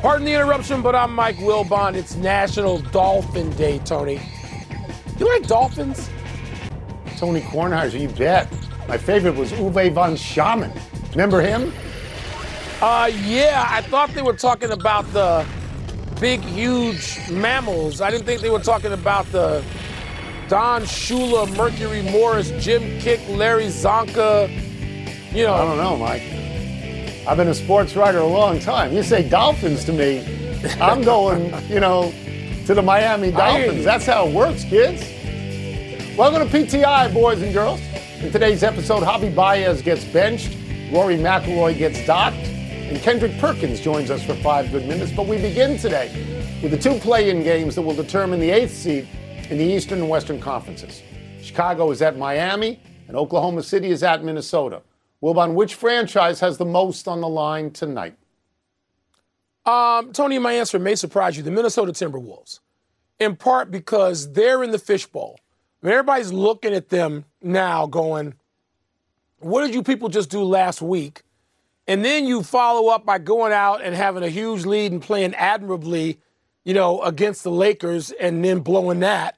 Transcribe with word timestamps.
Pardon 0.00 0.24
the 0.24 0.32
interruption, 0.32 0.80
but 0.80 0.94
I'm 0.94 1.14
Mike 1.14 1.36
Wilbon. 1.36 1.94
It's 1.94 2.16
National 2.16 2.78
Dolphin 2.78 3.50
Day, 3.50 3.80
Tony. 3.80 4.18
You 5.18 5.28
like 5.28 5.46
dolphins? 5.46 6.08
Tony 7.18 7.42
Kornheiser, 7.42 8.00
you 8.00 8.08
bet. 8.08 8.50
My 8.88 8.96
favorite 8.96 9.36
was 9.36 9.52
Uwe 9.52 9.92
von 9.92 10.14
Schamann. 10.14 10.74
Remember 11.10 11.42
him? 11.42 11.74
Uh, 12.80 13.10
yeah, 13.24 13.66
I 13.68 13.82
thought 13.82 14.08
they 14.14 14.22
were 14.22 14.32
talking 14.32 14.70
about 14.70 15.04
the 15.12 15.44
big, 16.18 16.40
huge 16.40 17.18
mammals. 17.30 18.00
I 18.00 18.10
didn't 18.10 18.24
think 18.24 18.40
they 18.40 18.48
were 18.48 18.58
talking 18.58 18.92
about 18.92 19.30
the 19.32 19.62
Don 20.48 20.84
Shula, 20.84 21.54
Mercury 21.58 22.00
Morris, 22.10 22.48
Jim 22.52 22.80
Kiick, 23.00 23.36
Larry 23.36 23.66
Csonka. 23.66 24.48
You 25.34 25.42
know, 25.42 25.52
I 25.52 25.64
don't 25.66 25.76
know, 25.76 25.98
Mike. 25.98 26.39
I've 27.30 27.36
been 27.36 27.46
a 27.46 27.54
sports 27.54 27.94
writer 27.94 28.18
a 28.18 28.26
long 28.26 28.58
time. 28.58 28.92
You 28.92 29.04
say 29.04 29.22
Dolphins 29.22 29.84
to 29.84 29.92
me, 29.92 30.18
I'm 30.80 31.00
going, 31.00 31.54
you 31.68 31.78
know, 31.78 32.12
to 32.66 32.74
the 32.74 32.82
Miami 32.82 33.30
Dolphins. 33.30 33.84
That's 33.84 34.04
how 34.04 34.26
it 34.26 34.34
works, 34.34 34.64
kids. 34.64 35.00
Welcome 36.18 36.48
to 36.48 36.58
PTI, 36.58 37.14
boys 37.14 37.40
and 37.40 37.54
girls. 37.54 37.80
In 38.18 38.32
today's 38.32 38.64
episode, 38.64 39.04
Javi 39.04 39.32
Baez 39.32 39.80
gets 39.80 40.04
benched, 40.06 40.56
Rory 40.92 41.18
McIlroy 41.18 41.78
gets 41.78 42.04
docked, 42.04 42.34
and 42.34 43.00
Kendrick 43.00 43.38
Perkins 43.38 43.78
joins 43.78 44.10
us 44.10 44.24
for 44.24 44.34
five 44.34 44.72
good 44.72 44.88
minutes. 44.88 45.12
But 45.12 45.28
we 45.28 45.40
begin 45.40 45.78
today 45.78 46.58
with 46.64 46.72
the 46.72 46.78
two 46.78 46.98
play-in 46.98 47.44
games 47.44 47.76
that 47.76 47.82
will 47.82 47.94
determine 47.94 48.40
the 48.40 48.50
eighth 48.50 48.74
seed 48.74 49.06
in 49.50 49.56
the 49.56 49.64
Eastern 49.64 50.00
and 50.00 50.08
Western 50.08 50.40
Conferences. 50.40 51.00
Chicago 51.40 51.92
is 51.92 52.02
at 52.02 52.18
Miami, 52.18 52.80
and 53.06 53.16
Oklahoma 53.16 53.62
City 53.62 53.90
is 53.92 54.02
at 54.02 54.24
Minnesota. 54.24 54.82
Wilbon, 55.22 55.54
which 55.54 55.74
franchise 55.74 56.40
has 56.40 56.58
the 56.58 56.64
most 56.64 57.06
on 57.06 57.20
the 57.20 57.28
line 57.28 57.70
tonight? 57.70 58.16
Um, 59.66 60.12
Tony, 60.12 60.38
my 60.38 60.54
answer 60.54 60.78
may 60.78 60.94
surprise 60.94 61.36
you. 61.36 61.42
The 61.42 61.50
Minnesota 61.50 61.92
Timberwolves, 61.92 62.60
in 63.18 63.36
part 63.36 63.70
because 63.70 64.32
they're 64.32 64.62
in 64.62 64.70
the 64.70 64.78
fishbowl. 64.78 65.38
I 65.82 65.86
mean, 65.86 65.92
everybody's 65.92 66.32
looking 66.32 66.72
at 66.72 66.88
them 66.88 67.26
now, 67.42 67.86
going, 67.86 68.34
"What 69.38 69.62
did 69.62 69.74
you 69.74 69.82
people 69.82 70.08
just 70.08 70.30
do 70.30 70.42
last 70.42 70.80
week?" 70.80 71.22
And 71.86 72.04
then 72.04 72.26
you 72.26 72.42
follow 72.42 72.88
up 72.88 73.04
by 73.04 73.18
going 73.18 73.52
out 73.52 73.82
and 73.82 73.94
having 73.94 74.22
a 74.22 74.28
huge 74.28 74.64
lead 74.64 74.92
and 74.92 75.02
playing 75.02 75.34
admirably, 75.34 76.20
you 76.64 76.72
know, 76.72 77.02
against 77.02 77.42
the 77.44 77.50
Lakers, 77.50 78.10
and 78.12 78.44
then 78.44 78.60
blowing 78.60 79.00
that. 79.00 79.36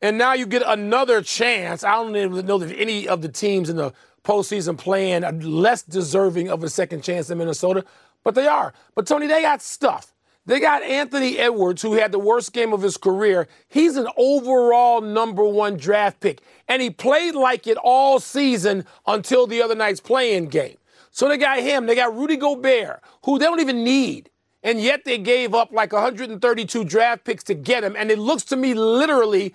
And 0.00 0.16
now 0.16 0.34
you 0.34 0.46
get 0.46 0.62
another 0.64 1.22
chance. 1.22 1.82
I 1.82 1.96
don't 1.96 2.14
even 2.14 2.46
know 2.46 2.58
that 2.58 2.76
any 2.76 3.08
of 3.08 3.22
the 3.22 3.28
teams 3.28 3.68
in 3.68 3.76
the 3.76 3.92
postseason 4.28 4.76
playing 4.76 5.22
less 5.40 5.82
deserving 5.82 6.50
of 6.50 6.62
a 6.62 6.68
second 6.68 7.02
chance 7.02 7.28
than 7.28 7.38
Minnesota, 7.38 7.84
but 8.22 8.34
they 8.34 8.46
are. 8.46 8.74
But 8.94 9.06
Tony, 9.06 9.26
they 9.26 9.40
got 9.40 9.62
stuff. 9.62 10.12
They 10.44 10.60
got 10.60 10.82
Anthony 10.82 11.38
Edwards, 11.38 11.82
who 11.82 11.94
had 11.94 12.12
the 12.12 12.18
worst 12.18 12.52
game 12.52 12.72
of 12.72 12.82
his 12.82 12.96
career. 12.96 13.48
He's 13.68 13.96
an 13.96 14.06
overall 14.16 15.00
number 15.00 15.44
one 15.44 15.76
draft 15.76 16.20
pick, 16.20 16.40
and 16.68 16.82
he 16.82 16.90
played 16.90 17.34
like 17.34 17.66
it 17.66 17.78
all 17.78 18.20
season 18.20 18.84
until 19.06 19.46
the 19.46 19.62
other 19.62 19.74
night's 19.74 20.00
playing 20.00 20.48
game. 20.48 20.76
So 21.10 21.28
they 21.28 21.38
got 21.38 21.60
him. 21.60 21.86
They 21.86 21.94
got 21.94 22.16
Rudy 22.16 22.36
Gobert, 22.36 23.02
who 23.24 23.38
they 23.38 23.46
don't 23.46 23.60
even 23.60 23.82
need. 23.82 24.30
And 24.62 24.80
yet 24.80 25.04
they 25.04 25.18
gave 25.18 25.54
up 25.54 25.72
like 25.72 25.92
132 25.92 26.84
draft 26.84 27.24
picks 27.24 27.44
to 27.44 27.54
get 27.54 27.84
him. 27.84 27.96
And 27.96 28.10
it 28.10 28.18
looks 28.18 28.44
to 28.44 28.56
me 28.56 28.74
literally 28.74 29.54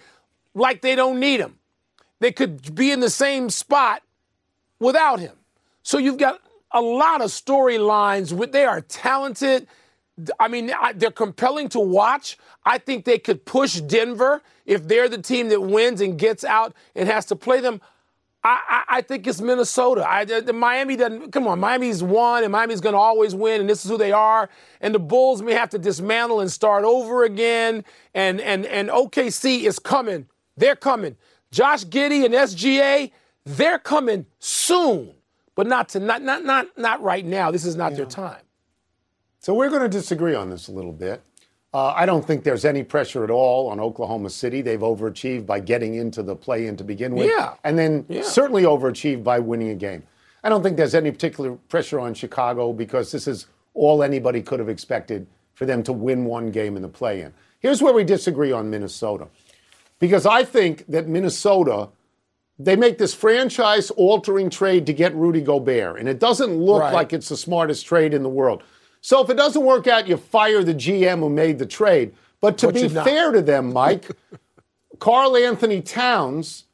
like 0.56 0.82
they 0.82 0.96
don't 0.96 1.20
need 1.20 1.40
him. 1.40 1.60
They 2.20 2.32
could 2.32 2.74
be 2.74 2.92
in 2.92 3.00
the 3.00 3.10
same 3.10 3.50
spot 3.50 4.02
without 4.84 5.20
him. 5.20 5.34
So 5.82 5.98
you've 5.98 6.18
got 6.18 6.40
a 6.72 6.82
lot 6.82 7.22
of 7.22 7.30
storylines. 7.30 8.52
They 8.52 8.66
are 8.66 8.82
talented. 8.82 9.68
I 10.40 10.48
mean, 10.48 10.72
they're 10.96 11.12
compelling 11.12 11.70
to 11.70 11.80
watch. 11.80 12.38
I 12.66 12.78
think 12.78 13.06
they 13.06 13.18
could 13.18 13.46
push 13.46 13.80
Denver 13.82 14.42
if 14.66 14.88
they're 14.88 15.10
the 15.10 15.22
team 15.22 15.50
that 15.50 15.62
wins 15.62 16.02
and 16.02 16.18
gets 16.18 16.44
out 16.44 16.74
and 16.96 17.10
has 17.10 17.26
to 17.28 17.36
play 17.36 17.62
them. 17.62 17.82
I, 18.46 18.60
I, 18.68 18.98
I 18.98 19.02
think 19.02 19.26
it's 19.26 19.40
Minnesota. 19.40 20.06
I, 20.08 20.26
the, 20.26 20.52
Miami 20.52 20.98
doesn't. 20.98 21.32
Come 21.32 21.48
on, 21.48 21.60
Miami's 21.60 22.04
won, 22.04 22.44
and 22.44 22.52
Miami's 22.52 22.82
going 22.82 22.94
to 22.94 23.00
always 23.00 23.34
win, 23.34 23.62
and 23.62 23.70
this 23.70 23.86
is 23.86 23.90
who 23.90 23.98
they 23.98 24.12
are. 24.12 24.50
And 24.82 24.94
the 24.94 25.00
Bulls 25.00 25.42
may 25.42 25.54
have 25.54 25.70
to 25.70 25.80
dismantle 25.80 26.42
and 26.42 26.52
start 26.52 26.84
over 26.84 27.24
again. 27.24 27.86
And 28.14 28.42
and 28.42 28.66
and 28.66 28.90
OKC 28.90 29.64
is 29.64 29.80
coming. 29.80 30.28
They're 30.58 30.76
coming. 30.76 31.16
Josh 31.52 31.86
Giddey 31.86 32.26
and 32.26 32.34
SGA 32.34 33.12
they're 33.46 33.80
coming 33.80 34.26
soon, 34.40 35.14
but 35.56 35.68
not 35.68 35.90
to 35.90 36.00
not 36.00 36.22
not 36.22 36.44
not 36.44 36.68
not 36.78 37.02
right 37.02 37.26
now. 37.26 37.52
This 37.52 37.66
is 37.66 37.76
not 37.76 37.92
yeah. 37.92 37.98
their 37.98 38.06
time. 38.06 38.42
So 39.40 39.54
we're 39.54 39.70
going 39.70 39.82
to 39.82 39.90
disagree 39.90 40.36
on 40.36 40.50
this 40.50 40.70
a 40.70 40.72
little 40.72 40.94
bit. 40.94 41.22
Uh, 41.74 41.92
I 41.96 42.06
don't 42.06 42.26
think 42.26 42.44
there's 42.44 42.66
any 42.66 42.84
pressure 42.84 43.24
at 43.24 43.30
all 43.30 43.68
on 43.70 43.80
Oklahoma 43.80 44.30
City. 44.30 44.62
They've 44.62 44.80
overachieved 44.80 45.46
by 45.46 45.60
getting 45.60 45.96
into 45.96 46.22
the 46.22 46.36
play-in 46.36 46.78
to 46.78 46.84
begin 46.84 47.16
with, 47.16 47.28
yeah. 47.28 47.56
and 47.64 47.78
then 47.78 48.06
yeah. 48.08 48.22
certainly 48.22 48.64
overachieved 48.64 49.24
by 49.24 49.40
winning 49.40 49.70
a 49.70 49.76
game. 49.76 50.04
I 50.44 50.50
don't 50.50 50.62
think 50.62 50.78
there's 50.78 50.94
any 50.94 51.12
particular 51.12 51.54
pressure 51.70 52.00
on 52.00 52.14
Chicago 52.14 52.74
because 52.74 53.12
this 53.12 53.28
is 53.28 53.48
all 53.74 54.04
anybody 54.04 54.42
could 54.42 54.60
have 54.60 54.70
expected 54.70 55.26
for 55.56 55.66
them 55.66 55.82
to 55.84 55.94
win 55.94 56.26
one 56.26 56.52
game 56.52 56.76
in 56.76 56.84
the 56.84 56.88
play-in. 56.88 57.34
Here's 57.60 57.82
where 57.82 57.94
we 57.94 58.04
disagree 58.04 58.52
on 58.52 58.70
Minnesota, 58.70 59.28
because 60.00 60.26
I 60.26 60.44
think 60.44 60.86
that 60.88 61.08
Minnesota 61.08 61.90
they 62.60 62.76
make 62.76 62.98
this 62.98 63.14
franchise 63.14 63.90
altering 63.92 64.50
trade 64.50 64.86
to 64.86 64.94
get 64.94 65.16
Rudy 65.16 65.42
Gobert, 65.42 66.00
and 66.00 66.08
it 66.08 66.20
doesn't 66.20 66.56
look 66.56 66.82
right. 66.82 66.94
like 66.94 67.14
it's 67.14 67.30
the 67.30 67.38
smartest 67.38 67.86
trade 67.86 68.14
in 68.14 68.24
the 68.24 68.30
world. 68.30 68.64
So 69.02 69.22
if 69.22 69.30
it 69.30 69.36
doesn't 69.36 69.64
work 69.64 69.88
out, 69.88 70.08
you 70.08 70.18
fire 70.18 70.64
the 70.64 70.74
GM 70.74 71.20
who 71.20 71.30
made 71.30 71.60
the 71.60 71.66
trade. 71.66 72.14
But 72.40 72.58
to 72.60 72.68
but 72.68 72.76
be 72.76 72.88
fair 72.88 73.32
to 73.32 73.42
them, 73.42 73.74
Mike, 73.74 74.10
Karl-Anthony 75.00 75.82
Towns 75.82 76.66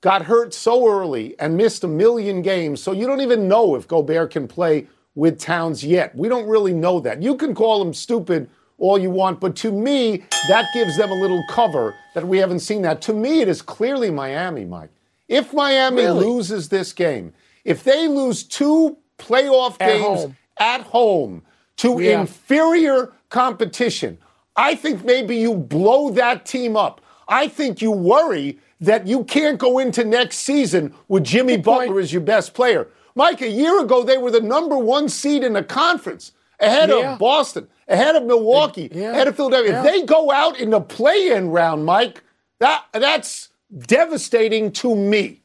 got 0.00 0.22
hurt 0.22 0.54
so 0.54 0.88
early 0.88 1.38
and 1.38 1.56
missed 1.56 1.82
a 1.84 1.88
million 1.88 2.40
games, 2.40 2.82
so 2.82 2.92
you 2.92 3.06
don't 3.06 3.20
even 3.20 3.48
know 3.48 3.74
if 3.74 3.88
Gobert 3.88 4.30
can 4.30 4.46
play 4.46 4.86
with 5.14 5.40
Towns 5.40 5.82
yet. 5.82 6.14
We 6.14 6.28
don't 6.28 6.46
really 6.46 6.72
know 6.72 7.00
that. 7.00 7.22
You 7.22 7.34
can 7.36 7.54
call 7.54 7.82
him 7.82 7.92
stupid 7.92 8.48
all 8.78 8.98
you 8.98 9.10
want, 9.10 9.40
but 9.40 9.56
to 9.56 9.72
me, 9.72 10.24
that 10.48 10.66
gives 10.74 10.96
them 10.96 11.10
a 11.10 11.14
little 11.14 11.42
cover 11.50 11.94
that 12.14 12.26
we 12.26 12.38
haven't 12.38 12.60
seen 12.60 12.82
that. 12.82 13.00
To 13.02 13.14
me, 13.14 13.40
it 13.40 13.48
is 13.48 13.62
clearly 13.62 14.10
Miami, 14.10 14.64
Mike. 14.64 14.90
If 15.28 15.52
Miami 15.52 16.02
really? 16.02 16.24
loses 16.24 16.68
this 16.68 16.92
game, 16.92 17.32
if 17.64 17.82
they 17.82 18.08
lose 18.08 18.44
two 18.44 18.96
playoff 19.18 19.76
at 19.80 19.94
games 19.94 20.02
home. 20.02 20.36
at 20.58 20.80
home 20.82 21.42
to 21.76 22.00
yeah. 22.00 22.20
inferior 22.20 23.12
competition, 23.28 24.18
I 24.56 24.74
think 24.74 25.04
maybe 25.04 25.36
you 25.36 25.54
blow 25.54 26.10
that 26.10 26.46
team 26.46 26.76
up. 26.76 27.00
I 27.28 27.48
think 27.48 27.82
you 27.82 27.90
worry 27.90 28.58
that 28.80 29.06
you 29.06 29.24
can't 29.24 29.58
go 29.58 29.78
into 29.78 30.04
next 30.04 30.38
season 30.38 30.94
with 31.08 31.24
Jimmy 31.24 31.56
Good 31.56 31.64
Butler 31.64 31.86
point. 31.86 32.04
as 32.04 32.12
your 32.12 32.22
best 32.22 32.54
player. 32.54 32.88
Mike, 33.14 33.40
a 33.40 33.48
year 33.48 33.80
ago, 33.80 34.04
they 34.04 34.18
were 34.18 34.30
the 34.30 34.40
number 34.40 34.76
one 34.76 35.08
seed 35.08 35.42
in 35.42 35.54
the 35.54 35.62
conference, 35.64 36.32
ahead 36.60 36.90
yeah. 36.90 37.14
of 37.14 37.18
Boston, 37.18 37.66
ahead 37.88 38.14
of 38.14 38.24
Milwaukee, 38.24 38.90
yeah. 38.92 39.10
ahead 39.10 39.26
of 39.26 39.36
Philadelphia. 39.36 39.78
If 39.78 39.84
they 39.84 40.02
go 40.02 40.30
out 40.30 40.60
in 40.60 40.70
the 40.70 40.80
play 40.80 41.30
in 41.30 41.48
round, 41.48 41.86
Mike, 41.86 42.22
that 42.58 42.84
that's 42.92 43.48
devastating 43.76 44.72
to 44.72 44.94
me. 44.94 45.42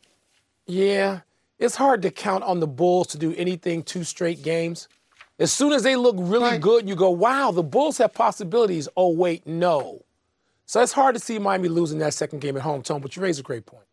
Yeah, 0.68 1.22
it's 1.60 1.76
hard 1.76 2.02
to 2.04 2.12
count 2.12 2.44
on 2.44 2.60
the 2.60 2.68
Bulls 2.68 3.08
to 3.08 3.18
do 3.18 3.34
anything 3.36 3.84
two 3.84 4.04
straight 4.04 4.42
games. 4.42 4.88
As 5.40 5.52
soon 5.52 5.74
as 5.74 5.84
they 5.84 5.96
look 5.96 6.16
really 6.20 6.52
right. 6.52 6.62
good, 6.62 6.88
you 6.88 6.96
go, 6.96 7.10
wow, 7.10 7.52
the 7.52 7.64
Bulls 7.64 7.98
have 7.98 8.14
possibilities. 8.14 8.88
Oh, 8.96 9.10
wait, 9.10 9.48
no. 9.48 10.04
So 10.66 10.82
it's 10.82 10.94
hard 10.94 11.16
to 11.16 11.20
see 11.20 11.40
Miami 11.40 11.68
losing 11.68 12.00
that 12.00 12.14
second 12.14 12.40
game 12.40 12.56
at 12.56 12.64
home, 12.64 12.82
Tone, 12.84 13.02
but 13.02 13.16
you 13.16 13.22
raise 13.22 13.40
a 13.40 13.44
great 13.44 13.66
point. 13.66 13.86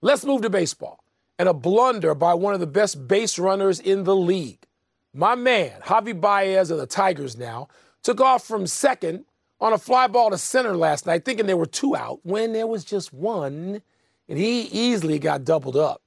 Let's 0.00 0.24
move 0.24 0.42
to 0.42 0.50
baseball. 0.50 1.04
And 1.38 1.48
a 1.48 1.54
blunder 1.54 2.14
by 2.14 2.34
one 2.34 2.54
of 2.54 2.60
the 2.60 2.66
best 2.66 3.08
base 3.08 3.38
runners 3.38 3.80
in 3.80 4.04
the 4.04 4.14
league. 4.14 4.66
My 5.12 5.34
man, 5.34 5.72
Javi 5.82 6.18
Baez 6.18 6.70
of 6.70 6.78
the 6.78 6.86
Tigers 6.86 7.36
now, 7.36 7.68
took 8.02 8.20
off 8.20 8.46
from 8.46 8.66
second 8.66 9.24
on 9.60 9.72
a 9.72 9.78
fly 9.78 10.06
ball 10.06 10.30
to 10.30 10.38
center 10.38 10.76
last 10.76 11.06
night, 11.06 11.24
thinking 11.24 11.46
there 11.46 11.56
were 11.56 11.66
two 11.66 11.94
out 11.94 12.20
when 12.22 12.52
there 12.52 12.66
was 12.66 12.84
just 12.84 13.12
one, 13.12 13.82
and 14.28 14.38
he 14.38 14.62
easily 14.62 15.18
got 15.18 15.44
doubled 15.44 15.76
up. 15.76 16.02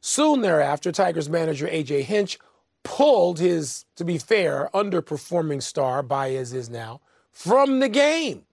Soon 0.00 0.42
thereafter, 0.42 0.92
Tigers 0.92 1.28
manager 1.28 1.68
A.J. 1.70 2.02
Hinch 2.02 2.38
pulled 2.82 3.38
his, 3.38 3.84
to 3.96 4.04
be 4.04 4.18
fair, 4.18 4.68
underperforming 4.74 5.62
star, 5.62 6.02
Baez 6.02 6.52
is 6.52 6.68
now, 6.68 7.00
from 7.32 7.80
the 7.80 7.88
game. 7.88 8.44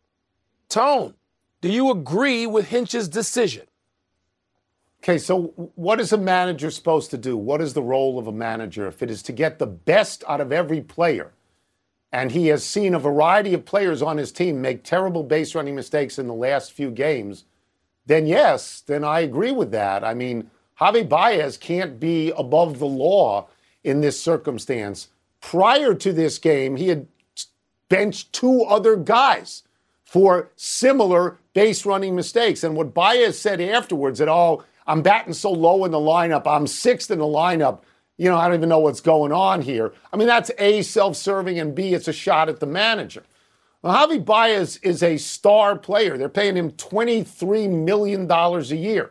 Tone, 0.69 1.15
do 1.59 1.69
you 1.69 1.91
agree 1.91 2.47
with 2.47 2.69
Hinch's 2.69 3.07
decision? 3.07 3.67
Okay, 5.03 5.17
so 5.17 5.71
what 5.75 5.99
is 5.99 6.13
a 6.13 6.17
manager 6.17 6.69
supposed 6.69 7.11
to 7.11 7.17
do? 7.17 7.35
What 7.35 7.59
is 7.59 7.73
the 7.73 7.81
role 7.81 8.19
of 8.19 8.27
a 8.27 8.31
manager 8.31 8.87
if 8.87 9.01
it 9.01 9.09
is 9.09 9.21
to 9.23 9.31
get 9.31 9.59
the 9.59 9.67
best 9.67 10.23
out 10.27 10.41
of 10.41 10.51
every 10.51 10.81
player? 10.81 11.33
And 12.11 12.31
he 12.31 12.47
has 12.47 12.65
seen 12.65 12.93
a 12.93 12.99
variety 12.99 13.53
of 13.53 13.65
players 13.65 14.01
on 14.01 14.17
his 14.17 14.31
team 14.31 14.61
make 14.61 14.83
terrible 14.83 15.23
base 15.23 15.55
running 15.55 15.75
mistakes 15.75 16.19
in 16.19 16.27
the 16.27 16.33
last 16.33 16.73
few 16.73 16.91
games. 16.91 17.45
Then, 18.05 18.25
yes, 18.25 18.81
then 18.81 19.03
I 19.03 19.21
agree 19.21 19.51
with 19.51 19.71
that. 19.71 20.03
I 20.03 20.13
mean, 20.13 20.51
Javi 20.79 21.07
Baez 21.07 21.57
can't 21.57 21.99
be 21.99 22.31
above 22.31 22.79
the 22.79 22.87
law 22.87 23.47
in 23.83 24.01
this 24.01 24.19
circumstance. 24.19 25.07
Prior 25.39 25.93
to 25.93 26.11
this 26.11 26.37
game, 26.37 26.75
he 26.75 26.89
had 26.89 27.07
benched 27.87 28.33
two 28.33 28.63
other 28.63 28.95
guys 28.95 29.63
for 30.03 30.51
similar 30.55 31.37
base 31.53 31.85
running 31.85 32.15
mistakes. 32.15 32.63
And 32.63 32.75
what 32.75 32.93
Baez 32.93 33.39
said 33.39 33.61
afterwards 33.61 34.19
that, 34.19 34.27
oh, 34.27 34.63
I'm 34.85 35.01
batting 35.01 35.33
so 35.33 35.51
low 35.51 35.85
in 35.85 35.91
the 35.91 35.97
lineup. 35.97 36.45
I'm 36.45 36.67
sixth 36.67 37.11
in 37.11 37.19
the 37.19 37.25
lineup. 37.25 37.81
You 38.21 38.29
know, 38.29 38.37
I 38.37 38.47
don't 38.47 38.57
even 38.57 38.69
know 38.69 38.77
what's 38.77 39.01
going 39.01 39.31
on 39.31 39.63
here. 39.63 39.93
I 40.13 40.15
mean, 40.15 40.27
that's 40.27 40.51
A, 40.59 40.83
self 40.83 41.15
serving, 41.17 41.59
and 41.59 41.73
B, 41.73 41.95
it's 41.95 42.07
a 42.07 42.13
shot 42.13 42.49
at 42.49 42.59
the 42.59 42.67
manager. 42.67 43.23
Well, 43.81 43.95
Javi 43.95 44.23
Baez 44.23 44.77
is 44.83 45.01
a 45.01 45.17
star 45.17 45.75
player. 45.75 46.19
They're 46.19 46.29
paying 46.29 46.55
him 46.55 46.69
$23 46.73 47.83
million 47.83 48.29
a 48.29 48.61
year. 48.75 49.09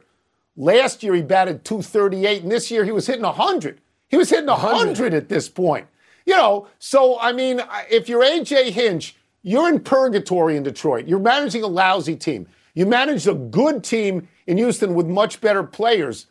Last 0.56 1.02
year, 1.02 1.12
he 1.16 1.22
batted 1.22 1.64
238, 1.64 2.44
and 2.44 2.52
this 2.52 2.70
year, 2.70 2.84
he 2.84 2.92
was 2.92 3.08
hitting 3.08 3.24
100. 3.24 3.80
He 4.06 4.16
was 4.16 4.30
hitting 4.30 4.46
100 4.46 5.12
at 5.12 5.28
this 5.28 5.48
point. 5.48 5.88
You 6.24 6.36
know, 6.36 6.68
so, 6.78 7.18
I 7.18 7.32
mean, 7.32 7.60
if 7.90 8.08
you're 8.08 8.22
AJ 8.22 8.70
Hinch, 8.70 9.16
you're 9.42 9.68
in 9.68 9.80
purgatory 9.80 10.56
in 10.56 10.62
Detroit. 10.62 11.08
You're 11.08 11.18
managing 11.18 11.64
a 11.64 11.66
lousy 11.66 12.14
team. 12.14 12.46
You 12.74 12.86
manage 12.86 13.26
a 13.26 13.34
good 13.34 13.82
team 13.82 14.28
in 14.46 14.56
Houston 14.58 14.94
with 14.94 15.08
much 15.08 15.40
better 15.40 15.64
players. 15.64 16.26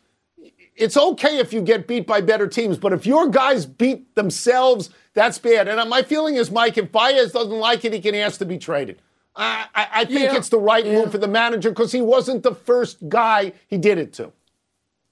It's 0.80 0.96
okay 0.96 1.38
if 1.38 1.52
you 1.52 1.60
get 1.60 1.86
beat 1.86 2.06
by 2.06 2.22
better 2.22 2.48
teams, 2.48 2.78
but 2.78 2.92
if 2.92 3.04
your 3.04 3.28
guys 3.28 3.66
beat 3.66 4.14
themselves, 4.14 4.88
that's 5.12 5.38
bad. 5.38 5.68
And 5.68 5.90
my 5.90 6.02
feeling 6.02 6.36
is, 6.36 6.50
Mike, 6.50 6.78
if 6.78 6.90
Baez 6.90 7.32
doesn't 7.32 7.52
like 7.52 7.84
it, 7.84 7.92
he 7.92 8.00
can 8.00 8.14
ask 8.14 8.38
to 8.38 8.46
be 8.46 8.56
traded. 8.56 9.00
I, 9.36 9.66
I, 9.74 9.88
I 9.92 10.04
think 10.06 10.32
yeah. 10.32 10.36
it's 10.36 10.48
the 10.48 10.58
right 10.58 10.84
yeah. 10.84 10.94
move 10.94 11.12
for 11.12 11.18
the 11.18 11.28
manager 11.28 11.70
because 11.70 11.92
he 11.92 12.00
wasn't 12.00 12.42
the 12.42 12.54
first 12.54 13.08
guy 13.08 13.52
he 13.68 13.76
did 13.78 13.98
it 13.98 14.12
to. 14.14 14.32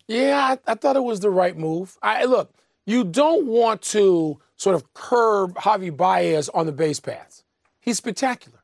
Yeah, 0.06 0.56
I, 0.66 0.72
I 0.72 0.74
thought 0.74 0.96
it 0.96 1.04
was 1.04 1.20
the 1.20 1.30
right 1.30 1.56
move. 1.56 1.98
I 2.02 2.24
look, 2.24 2.52
you 2.86 3.04
don't 3.04 3.46
want 3.46 3.82
to 3.82 4.40
sort 4.56 4.74
of 4.74 4.92
curb 4.94 5.54
Javi 5.54 5.94
Baez 5.94 6.48
on 6.48 6.64
the 6.64 6.72
base 6.72 6.98
paths. 6.98 7.44
He's 7.78 7.98
spectacular. 7.98 8.58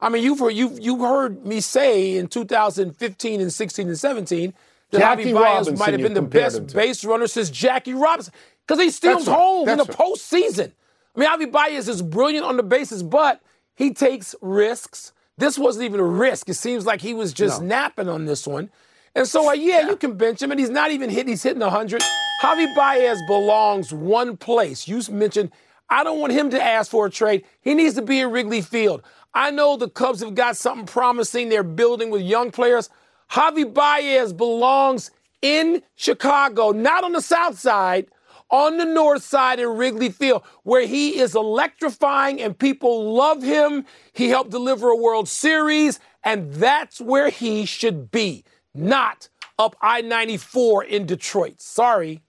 I 0.00 0.08
mean, 0.08 0.22
you've 0.22 0.38
heard, 0.38 0.50
you've, 0.50 0.78
you 0.78 1.04
heard 1.04 1.44
me 1.44 1.60
say 1.60 2.16
in 2.16 2.28
2015 2.28 3.40
and 3.40 3.52
16 3.52 3.88
and 3.88 3.98
17 3.98 4.54
that 4.94 5.16
Jackie 5.16 5.32
Javi 5.32 5.34
Baez 5.34 5.78
might 5.78 5.92
have 5.92 6.00
been 6.00 6.14
the 6.14 6.22
best 6.22 6.74
base 6.74 7.04
runner 7.04 7.26
since 7.26 7.50
Jackie 7.50 7.94
Robinson 7.94 8.32
because 8.66 8.82
he 8.82 8.90
steals 8.90 9.26
home 9.26 9.68
in 9.68 9.78
the 9.78 9.84
right. 9.84 9.96
postseason. 9.96 10.72
I 11.14 11.20
mean, 11.20 11.28
Javi 11.28 11.52
Baez 11.52 11.88
is 11.88 12.02
brilliant 12.02 12.46
on 12.46 12.56
the 12.56 12.62
bases, 12.62 13.02
but 13.02 13.40
he 13.74 13.92
takes 13.92 14.34
risks. 14.40 15.12
This 15.36 15.58
wasn't 15.58 15.84
even 15.84 16.00
a 16.00 16.04
risk. 16.04 16.48
It 16.48 16.54
seems 16.54 16.86
like 16.86 17.00
he 17.00 17.14
was 17.14 17.32
just 17.32 17.60
no. 17.60 17.68
napping 17.68 18.08
on 18.08 18.24
this 18.24 18.46
one. 18.46 18.70
And 19.14 19.28
so, 19.28 19.48
uh, 19.48 19.52
yeah, 19.52 19.80
yeah, 19.80 19.90
you 19.90 19.96
can 19.96 20.16
bench 20.16 20.42
him, 20.42 20.50
and 20.50 20.58
he's 20.58 20.70
not 20.70 20.90
even 20.90 21.08
hitting. 21.08 21.28
He's 21.28 21.42
hitting 21.42 21.60
100. 21.60 22.02
Javi 22.42 22.74
Baez 22.74 23.18
belongs 23.28 23.92
one 23.92 24.36
place. 24.36 24.88
You 24.88 25.00
mentioned 25.10 25.52
I 25.88 26.02
don't 26.02 26.20
want 26.20 26.32
him 26.32 26.50
to 26.50 26.62
ask 26.62 26.90
for 26.90 27.06
a 27.06 27.10
trade. 27.10 27.44
He 27.60 27.74
needs 27.74 27.94
to 27.94 28.02
be 28.02 28.20
in 28.20 28.30
Wrigley 28.30 28.62
Field. 28.62 29.02
I 29.34 29.50
know 29.50 29.76
the 29.76 29.88
Cubs 29.88 30.20
have 30.20 30.34
got 30.34 30.56
something 30.56 30.86
promising. 30.86 31.48
They're 31.48 31.62
building 31.62 32.10
with 32.10 32.22
young 32.22 32.50
players. 32.50 32.88
Javi 33.30 33.72
Baez 33.72 34.32
belongs 34.32 35.10
in 35.42 35.82
Chicago, 35.96 36.70
not 36.72 37.04
on 37.04 37.12
the 37.12 37.20
south 37.20 37.58
side, 37.58 38.06
on 38.50 38.76
the 38.76 38.84
north 38.84 39.22
side 39.22 39.58
in 39.58 39.68
Wrigley 39.68 40.10
Field, 40.10 40.42
where 40.62 40.86
he 40.86 41.18
is 41.18 41.34
electrifying 41.34 42.40
and 42.40 42.58
people 42.58 43.12
love 43.14 43.42
him. 43.42 43.84
He 44.12 44.28
helped 44.28 44.50
deliver 44.50 44.88
a 44.88 44.96
World 44.96 45.28
Series, 45.28 45.98
and 46.22 46.52
that's 46.54 47.00
where 47.00 47.30
he 47.30 47.64
should 47.66 48.10
be, 48.10 48.44
not 48.74 49.28
up 49.58 49.76
I 49.80 50.00
94 50.00 50.84
in 50.84 51.06
Detroit. 51.06 51.60
Sorry. 51.60 52.22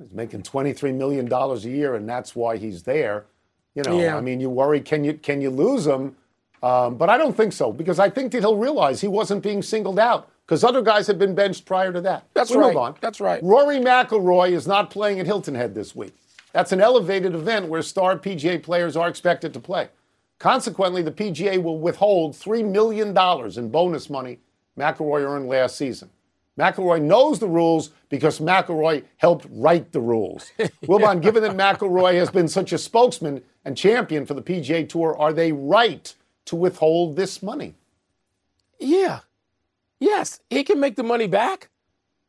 He's 0.00 0.12
making 0.12 0.42
$23 0.42 0.94
million 0.94 1.30
a 1.32 1.56
year, 1.58 1.94
and 1.94 2.08
that's 2.08 2.34
why 2.34 2.56
he's 2.56 2.82
there. 2.82 3.26
You 3.74 3.82
know, 3.84 3.98
yeah. 3.98 4.16
I 4.16 4.20
mean, 4.20 4.40
you 4.40 4.50
worry 4.50 4.80
can 4.80 5.02
you 5.02 5.14
can 5.14 5.40
you 5.40 5.48
lose 5.48 5.86
him? 5.86 6.16
Um, 6.62 6.96
but 6.96 7.10
I 7.10 7.18
don't 7.18 7.36
think 7.36 7.52
so 7.52 7.72
because 7.72 7.98
I 7.98 8.08
think 8.08 8.32
that 8.32 8.40
he'll 8.40 8.56
realize 8.56 9.00
he 9.00 9.08
wasn't 9.08 9.42
being 9.42 9.62
singled 9.62 9.98
out 9.98 10.30
because 10.46 10.62
other 10.62 10.82
guys 10.82 11.06
had 11.06 11.18
been 11.18 11.34
benched 11.34 11.64
prior 11.64 11.92
to 11.92 12.00
that. 12.02 12.26
That's 12.34 12.50
we 12.50 12.58
right. 12.58 12.68
Move 12.68 12.76
on. 12.76 12.94
That's 13.00 13.20
right. 13.20 13.42
Rory 13.42 13.78
McIlroy 13.78 14.52
is 14.52 14.66
not 14.66 14.90
playing 14.90 15.18
at 15.18 15.26
Hilton 15.26 15.54
Head 15.54 15.74
this 15.74 15.96
week. 15.96 16.14
That's 16.52 16.72
an 16.72 16.80
elevated 16.80 17.34
event 17.34 17.68
where 17.68 17.82
star 17.82 18.16
PGA 18.16 18.62
players 18.62 18.96
are 18.96 19.08
expected 19.08 19.52
to 19.54 19.60
play. 19.60 19.88
Consequently, 20.38 21.02
the 21.02 21.12
PGA 21.12 21.62
will 21.62 21.78
withhold 21.78 22.34
$3 22.34 22.68
million 22.68 23.16
in 23.56 23.70
bonus 23.70 24.10
money 24.10 24.38
McIlroy 24.78 25.22
earned 25.22 25.48
last 25.48 25.76
season. 25.76 26.10
McIlroy 26.58 27.00
knows 27.00 27.38
the 27.38 27.48
rules 27.48 27.90
because 28.08 28.38
McIlroy 28.38 29.04
helped 29.16 29.46
write 29.50 29.92
the 29.92 30.00
rules. 30.00 30.50
Wilbon, 30.84 31.22
given 31.22 31.42
that 31.42 31.56
McIlroy 31.56 32.14
has 32.14 32.30
been 32.30 32.48
such 32.48 32.72
a 32.72 32.78
spokesman 32.78 33.42
and 33.64 33.76
champion 33.76 34.26
for 34.26 34.34
the 34.34 34.42
PGA 34.42 34.86
Tour, 34.86 35.16
are 35.18 35.32
they 35.32 35.52
right 35.52 36.14
to 36.46 36.56
withhold 36.56 37.16
this 37.16 37.42
money? 37.42 37.74
Yeah. 38.78 39.20
Yes, 40.00 40.40
he 40.50 40.64
can 40.64 40.80
make 40.80 40.96
the 40.96 41.02
money 41.02 41.26
back. 41.28 41.68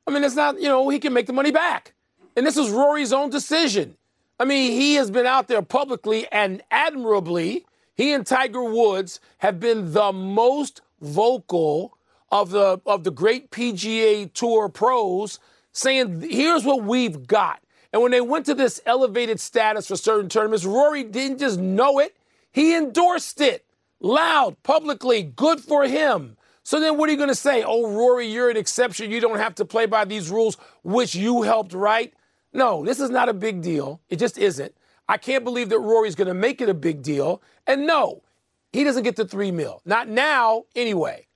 I 0.06 0.12
mean, 0.12 0.24
it's 0.24 0.36
not, 0.36 0.62
you 0.62 0.68
know, 0.68 0.90
he 0.90 1.00
can 1.00 1.14
make 1.14 1.28
the 1.28 1.34
money 1.34 1.52
back. 1.52 1.94
And 2.36 2.46
this 2.46 2.58
is 2.58 2.70
Rory's 2.70 3.14
own 3.14 3.30
decision. 3.30 3.98
I 4.40 4.46
mean, 4.46 4.72
he 4.72 4.96
has 4.96 5.10
been 5.10 5.26
out 5.26 5.48
there 5.48 5.62
publicly 5.62 6.28
and 6.32 6.62
admirably. 6.70 7.66
He 7.96 8.12
and 8.12 8.26
Tiger 8.26 8.64
Woods 8.64 9.20
have 9.40 9.60
been 9.60 9.94
the 9.94 10.12
most 10.12 10.82
vocal 11.02 11.98
of 12.32 12.50
the 12.50 12.82
of 12.86 13.04
the 13.04 13.12
great 13.12 13.52
PGA 13.52 14.32
Tour 14.34 14.68
pros 14.70 15.40
saying, 15.72 16.22
"Here's 16.22 16.66
what 16.66 16.84
we've 16.84 17.28
got." 17.28 17.62
And 17.92 18.02
when 18.02 18.12
they 18.12 18.22
went 18.22 18.48
to 18.48 18.56
this 18.56 18.82
elevated 18.88 19.40
status 19.40 19.88
for 19.88 19.96
certain 19.96 20.30
tournaments, 20.30 20.66
Rory 20.66 21.04
didn't 21.04 21.38
just 21.38 21.60
know 21.60 22.00
it; 22.00 22.16
he 22.52 22.76
endorsed 22.76 23.40
it 23.40 23.63
loud, 24.04 24.62
publicly. 24.62 25.24
Good 25.24 25.60
for 25.60 25.88
him. 25.88 26.38
So 26.62 26.80
then, 26.80 26.98
what 26.98 27.10
are 27.10 27.12
you 27.12 27.18
going 27.18 27.30
to 27.30 27.36
say? 27.36 27.64
Oh, 27.66 27.90
Rory, 27.92 28.28
you're 28.28 28.50
an 28.50 28.58
exception. 28.58 29.10
You 29.10 29.20
don't 29.20 29.40
have 29.40 29.56
to 29.56 29.66
play 29.66 29.88
by 29.88 30.06
these 30.06 30.30
rules, 30.30 30.58
which 30.84 31.16
you 31.16 31.42
helped 31.42 31.74
write. 31.74 32.14
No, 32.54 32.86
this 32.86 33.00
is 33.00 33.10
not 33.10 33.28
a 33.28 33.34
big 33.34 33.62
deal. 33.62 34.00
It 34.10 34.20
just 34.20 34.38
isn't. 34.38 34.74
I 35.10 35.18
can't 35.18 35.44
believe 35.44 35.70
that 35.70 35.80
Rory's 35.80 36.16
going 36.16 36.28
to 36.28 36.34
make 36.34 36.62
it 36.62 36.70
a 36.70 36.74
big 36.74 37.02
deal. 37.02 37.42
And 37.66 37.88
no, 37.88 38.22
he 38.72 38.84
doesn't 38.84 39.04
get 39.04 39.16
the 39.16 39.26
three 39.26 39.52
mil. 39.52 39.82
Not 39.86 40.08
now, 40.08 40.66
anyway. 40.76 41.28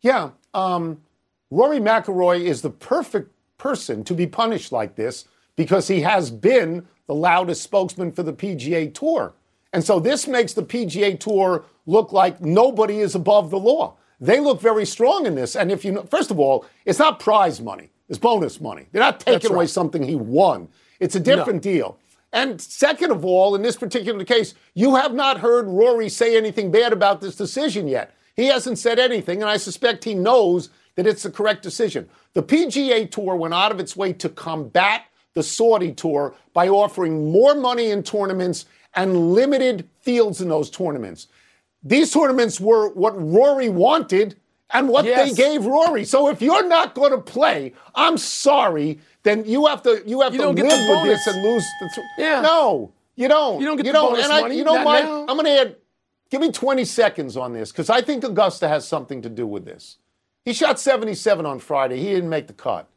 Yeah, 0.00 0.30
um, 0.54 1.02
Rory 1.50 1.80
McIlroy 1.80 2.40
is 2.40 2.62
the 2.62 2.70
perfect 2.70 3.32
person 3.58 4.04
to 4.04 4.14
be 4.14 4.26
punished 4.26 4.72
like 4.72 4.96
this 4.96 5.26
because 5.56 5.88
he 5.88 6.00
has 6.00 6.30
been 6.30 6.86
the 7.06 7.14
loudest 7.14 7.62
spokesman 7.62 8.12
for 8.12 8.22
the 8.22 8.32
PGA 8.32 8.92
Tour. 8.92 9.34
And 9.74 9.84
so 9.84 9.98
this 9.98 10.28
makes 10.28 10.52
the 10.52 10.62
PGA 10.62 11.18
Tour 11.18 11.64
look 11.84 12.12
like 12.12 12.40
nobody 12.40 13.00
is 13.00 13.16
above 13.16 13.50
the 13.50 13.58
law. 13.58 13.96
They 14.20 14.38
look 14.38 14.60
very 14.60 14.86
strong 14.86 15.26
in 15.26 15.34
this. 15.34 15.56
And 15.56 15.72
if 15.72 15.84
you 15.84 15.90
know, 15.90 16.04
first 16.04 16.30
of 16.30 16.38
all, 16.38 16.64
it's 16.84 17.00
not 17.00 17.18
prize 17.18 17.60
money, 17.60 17.90
it's 18.08 18.18
bonus 18.18 18.60
money. 18.60 18.86
They're 18.92 19.02
not 19.02 19.18
taking 19.18 19.50
right. 19.50 19.56
away 19.56 19.66
something 19.66 20.04
he 20.04 20.14
won. 20.14 20.68
It's 21.00 21.16
a 21.16 21.20
different 21.20 21.64
no. 21.64 21.72
deal. 21.72 21.98
And 22.32 22.60
second 22.60 23.10
of 23.10 23.24
all, 23.24 23.56
in 23.56 23.62
this 23.62 23.76
particular 23.76 24.24
case, 24.24 24.54
you 24.74 24.94
have 24.94 25.12
not 25.12 25.40
heard 25.40 25.66
Rory 25.66 26.08
say 26.08 26.36
anything 26.36 26.70
bad 26.70 26.92
about 26.92 27.20
this 27.20 27.34
decision 27.34 27.88
yet. 27.88 28.14
He 28.36 28.46
hasn't 28.46 28.78
said 28.78 29.00
anything, 29.00 29.42
and 29.42 29.50
I 29.50 29.56
suspect 29.56 30.04
he 30.04 30.14
knows 30.14 30.70
that 30.94 31.06
it's 31.06 31.24
the 31.24 31.30
correct 31.30 31.62
decision. 31.62 32.08
The 32.34 32.42
PGA 32.42 33.10
Tour 33.10 33.34
went 33.34 33.54
out 33.54 33.72
of 33.72 33.80
its 33.80 33.96
way 33.96 34.12
to 34.14 34.28
combat 34.28 35.06
the 35.34 35.42
Saudi 35.42 35.92
Tour 35.92 36.34
by 36.52 36.68
offering 36.68 37.32
more 37.32 37.56
money 37.56 37.90
in 37.90 38.04
tournaments 38.04 38.66
and 38.96 39.32
limited 39.32 39.88
fields 40.00 40.40
in 40.40 40.48
those 40.48 40.70
tournaments. 40.70 41.28
These 41.82 42.12
tournaments 42.12 42.60
were 42.60 42.88
what 42.90 43.14
Rory 43.20 43.68
wanted 43.68 44.36
and 44.70 44.88
what 44.88 45.04
yes. 45.04 45.30
they 45.30 45.36
gave 45.36 45.66
Rory. 45.66 46.04
So 46.04 46.28
if 46.28 46.40
you're 46.40 46.66
not 46.66 46.94
going 46.94 47.10
to 47.10 47.18
play, 47.18 47.74
I'm 47.94 48.16
sorry, 48.16 49.00
then 49.22 49.44
you 49.44 49.66
have 49.66 49.82
to 49.82 50.02
you 50.06 50.20
have 50.22 50.34
you 50.34 50.40
to 50.40 50.48
live 50.50 50.56
with 50.56 51.04
this 51.04 51.26
and 51.26 51.42
lose 51.42 51.64
the 51.80 51.90
th- 51.94 52.06
yeah. 52.18 52.40
No, 52.40 52.92
you 53.16 53.28
don't. 53.28 53.60
You 53.60 53.66
don't 53.66 53.76
get 53.76 53.86
you 53.86 53.92
the 53.92 53.98
don't. 53.98 54.12
bonus 54.12 54.24
and 54.24 54.32
I, 54.32 54.40
money. 54.40 54.56
You 54.56 54.64
know, 54.64 54.82
Mike, 54.82 55.04
I'm 55.04 55.26
going 55.26 55.44
to 55.44 55.60
add 55.60 55.76
Give 56.34 56.40
me 56.40 56.50
20 56.50 56.84
seconds 56.84 57.36
on 57.36 57.52
this 57.52 57.70
because 57.70 57.88
I 57.88 58.00
think 58.00 58.24
Augusta 58.24 58.66
has 58.66 58.88
something 58.88 59.22
to 59.22 59.28
do 59.28 59.46
with 59.46 59.64
this. 59.64 59.98
He 60.44 60.52
shot 60.52 60.80
77 60.80 61.46
on 61.46 61.60
Friday. 61.60 61.98
He 61.98 62.06
didn't 62.06 62.28
make 62.28 62.48
the 62.48 62.52
cut 62.52 62.88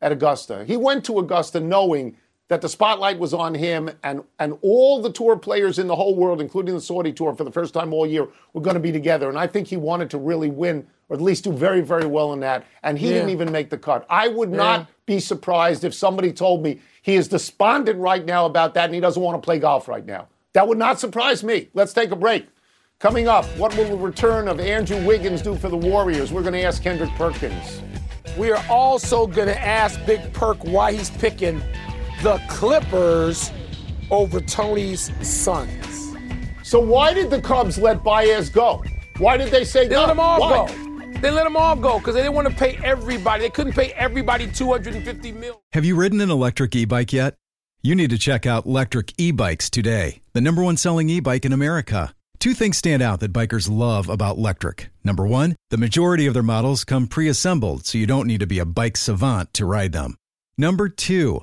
at 0.00 0.12
Augusta. 0.12 0.64
He 0.64 0.78
went 0.78 1.04
to 1.04 1.18
Augusta 1.18 1.60
knowing 1.60 2.16
that 2.48 2.60
the 2.60 2.68
spotlight 2.68 3.18
was 3.18 3.34
on 3.34 3.54
him 3.54 3.90
and, 4.04 4.22
and 4.38 4.56
all 4.62 5.02
the 5.02 5.10
tour 5.10 5.36
players 5.36 5.78
in 5.78 5.88
the 5.88 5.96
whole 5.96 6.14
world, 6.14 6.40
including 6.40 6.74
the 6.74 6.80
Saudi 6.80 7.12
tour 7.12 7.34
for 7.34 7.44
the 7.44 7.50
first 7.50 7.74
time 7.74 7.92
all 7.92 8.06
year, 8.06 8.28
were 8.52 8.60
going 8.60 8.74
to 8.74 8.80
be 8.80 8.92
together. 8.92 9.28
And 9.28 9.38
I 9.38 9.46
think 9.46 9.66
he 9.66 9.76
wanted 9.76 10.10
to 10.10 10.18
really 10.18 10.50
win 10.50 10.86
or 11.08 11.16
at 11.16 11.22
least 11.22 11.44
do 11.44 11.52
very, 11.52 11.80
very 11.80 12.06
well 12.06 12.32
in 12.32 12.40
that. 12.40 12.66
And 12.82 12.98
he 12.98 13.08
yeah. 13.08 13.14
didn't 13.14 13.30
even 13.30 13.52
make 13.52 13.70
the 13.70 13.78
cut. 13.78 14.06
I 14.10 14.28
would 14.28 14.50
yeah. 14.50 14.56
not 14.56 14.86
be 15.06 15.20
surprised 15.20 15.84
if 15.84 15.94
somebody 15.94 16.32
told 16.32 16.62
me 16.62 16.80
he 17.02 17.14
is 17.14 17.28
despondent 17.28 17.98
right 17.98 18.24
now 18.24 18.46
about 18.46 18.74
that 18.74 18.86
and 18.86 18.94
he 18.94 19.00
doesn't 19.00 19.22
want 19.22 19.40
to 19.40 19.44
play 19.44 19.58
golf 19.58 19.88
right 19.88 20.04
now. 20.04 20.28
That 20.52 20.66
would 20.66 20.78
not 20.78 20.98
surprise 20.98 21.44
me. 21.44 21.68
Let's 21.74 21.92
take 21.92 22.10
a 22.10 22.16
break. 22.16 22.46
Coming 22.98 23.28
up, 23.28 23.44
what 23.58 23.76
will 23.76 23.88
the 23.88 23.96
return 23.96 24.48
of 24.48 24.58
Andrew 24.58 25.04
Wiggins 25.04 25.42
do 25.42 25.54
for 25.54 25.68
the 25.68 25.76
Warriors? 25.76 26.32
We're 26.32 26.42
going 26.42 26.54
to 26.54 26.62
ask 26.62 26.82
Kendrick 26.82 27.10
Perkins. 27.10 27.82
We 28.38 28.50
are 28.50 28.64
also 28.68 29.26
going 29.26 29.48
to 29.48 29.60
ask 29.60 30.04
Big 30.06 30.32
Perk 30.32 30.64
why 30.64 30.92
he's 30.92 31.10
picking 31.10 31.60
the 32.26 32.42
Clippers 32.48 33.52
over 34.10 34.40
Tony's 34.40 35.12
Suns. 35.24 36.16
So 36.64 36.80
why 36.80 37.14
did 37.14 37.30
the 37.30 37.40
Cubs 37.40 37.78
let 37.78 38.02
Baez 38.02 38.50
go? 38.50 38.82
Why 39.18 39.36
did 39.36 39.52
they 39.52 39.62
say 39.62 39.86
they 39.86 39.94
no? 39.94 40.00
let 40.00 40.10
him 40.10 40.18
all 40.18 40.40
why? 40.40 40.66
go? 40.66 41.20
They 41.20 41.30
let 41.30 41.46
him 41.46 41.56
all 41.56 41.76
go 41.76 42.00
because 42.00 42.16
they 42.16 42.22
didn't 42.22 42.34
want 42.34 42.48
to 42.48 42.54
pay 42.56 42.80
everybody. 42.82 43.44
They 43.44 43.50
couldn't 43.50 43.74
pay 43.74 43.92
everybody 43.92 44.50
250 44.50 45.30
mil. 45.30 45.62
Have 45.72 45.84
you 45.84 45.94
ridden 45.94 46.20
an 46.20 46.28
electric 46.28 46.74
e-bike 46.74 47.12
yet? 47.12 47.36
You 47.80 47.94
need 47.94 48.10
to 48.10 48.18
check 48.18 48.44
out 48.44 48.66
Lectric 48.66 49.14
E-Bikes 49.16 49.70
today, 49.70 50.20
the 50.32 50.40
number 50.40 50.64
one 50.64 50.76
selling 50.76 51.08
e-bike 51.08 51.44
in 51.44 51.52
America. 51.52 52.12
Two 52.40 52.54
things 52.54 52.76
stand 52.76 53.02
out 53.02 53.20
that 53.20 53.32
bikers 53.32 53.70
love 53.70 54.08
about 54.08 54.36
Lectric. 54.36 54.86
Number 55.04 55.24
one, 55.24 55.54
the 55.70 55.78
majority 55.78 56.26
of 56.26 56.34
their 56.34 56.42
models 56.42 56.82
come 56.82 57.06
pre-assembled, 57.06 57.86
so 57.86 57.98
you 57.98 58.06
don't 58.08 58.26
need 58.26 58.40
to 58.40 58.48
be 58.48 58.58
a 58.58 58.64
bike 58.64 58.96
savant 58.96 59.54
to 59.54 59.64
ride 59.64 59.92
them. 59.92 60.16
Number 60.58 60.88
two, 60.88 61.42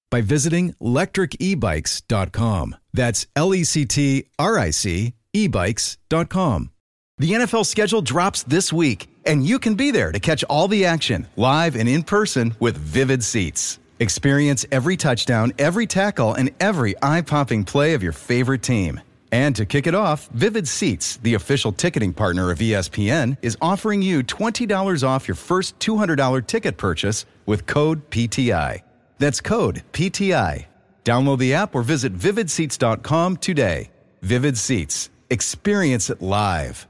by 0.11 0.21
visiting 0.21 0.73
lectricebikes.com. 0.73 2.75
That's 2.93 3.25
L 3.35 3.55
E 3.55 3.63
C 3.63 3.85
T 3.85 4.25
R 4.37 4.59
I 4.59 4.69
C 4.69 5.13
ebikes.com. 5.33 6.71
The 7.17 7.31
NFL 7.33 7.65
schedule 7.65 8.01
drops 8.01 8.43
this 8.43 8.73
week, 8.73 9.07
and 9.25 9.45
you 9.45 9.59
can 9.59 9.75
be 9.75 9.91
there 9.91 10.11
to 10.11 10.19
catch 10.19 10.43
all 10.45 10.67
the 10.67 10.85
action 10.85 11.27
live 11.35 11.75
and 11.75 11.87
in 11.87 12.03
person 12.03 12.55
with 12.59 12.77
Vivid 12.77 13.23
Seats. 13.23 13.79
Experience 13.99 14.65
every 14.71 14.97
touchdown, 14.97 15.53
every 15.59 15.85
tackle, 15.85 16.33
and 16.33 16.51
every 16.59 16.95
eye 17.03 17.21
popping 17.21 17.63
play 17.63 17.93
of 17.93 18.01
your 18.01 18.11
favorite 18.11 18.63
team. 18.63 18.99
And 19.31 19.55
to 19.55 19.65
kick 19.65 19.85
it 19.85 19.93
off, 19.93 20.27
Vivid 20.29 20.67
Seats, 20.67 21.17
the 21.17 21.35
official 21.35 21.71
ticketing 21.71 22.11
partner 22.11 22.49
of 22.49 22.57
ESPN, 22.57 23.37
is 23.41 23.55
offering 23.61 24.01
you 24.01 24.23
$20 24.23 25.07
off 25.07 25.27
your 25.27 25.35
first 25.35 25.77
$200 25.79 26.47
ticket 26.47 26.77
purchase 26.77 27.25
with 27.45 27.67
code 27.67 28.09
PTI. 28.09 28.81
That's 29.21 29.39
code 29.39 29.83
PTI. 29.93 30.65
Download 31.05 31.37
the 31.37 31.53
app 31.53 31.75
or 31.75 31.83
visit 31.83 32.17
vividseats.com 32.17 33.37
today. 33.37 33.91
Vivid 34.23 34.57
Seats. 34.57 35.11
Experience 35.29 36.09
it 36.09 36.23
live. 36.23 36.87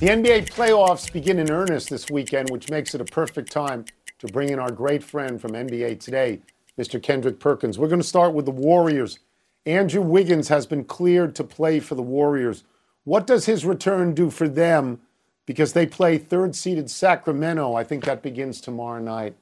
The 0.00 0.06
NBA 0.06 0.48
playoffs 0.48 1.12
begin 1.12 1.38
in 1.38 1.50
earnest 1.50 1.90
this 1.90 2.10
weekend, 2.10 2.48
which 2.48 2.70
makes 2.70 2.94
it 2.94 3.02
a 3.02 3.04
perfect 3.04 3.52
time 3.52 3.84
to 4.18 4.26
bring 4.28 4.48
in 4.48 4.58
our 4.58 4.70
great 4.70 5.04
friend 5.04 5.38
from 5.38 5.52
NBA 5.52 6.00
Today, 6.00 6.40
Mr. 6.78 7.02
Kendrick 7.02 7.40
Perkins. 7.40 7.78
We're 7.78 7.88
going 7.88 8.00
to 8.00 8.06
start 8.06 8.32
with 8.32 8.46
the 8.46 8.52
Warriors. 8.52 9.18
Andrew 9.66 10.00
Wiggins 10.00 10.48
has 10.48 10.64
been 10.66 10.84
cleared 10.84 11.34
to 11.34 11.44
play 11.44 11.78
for 11.78 11.94
the 11.94 12.00
Warriors. 12.02 12.64
What 13.04 13.26
does 13.26 13.44
his 13.44 13.66
return 13.66 14.14
do 14.14 14.30
for 14.30 14.48
them 14.48 15.00
because 15.48 15.72
they 15.72 15.86
play 15.86 16.18
third 16.18 16.54
seeded 16.54 16.90
Sacramento. 16.90 17.74
I 17.74 17.82
think 17.82 18.04
that 18.04 18.22
begins 18.22 18.60
tomorrow 18.60 19.00
night. 19.00 19.34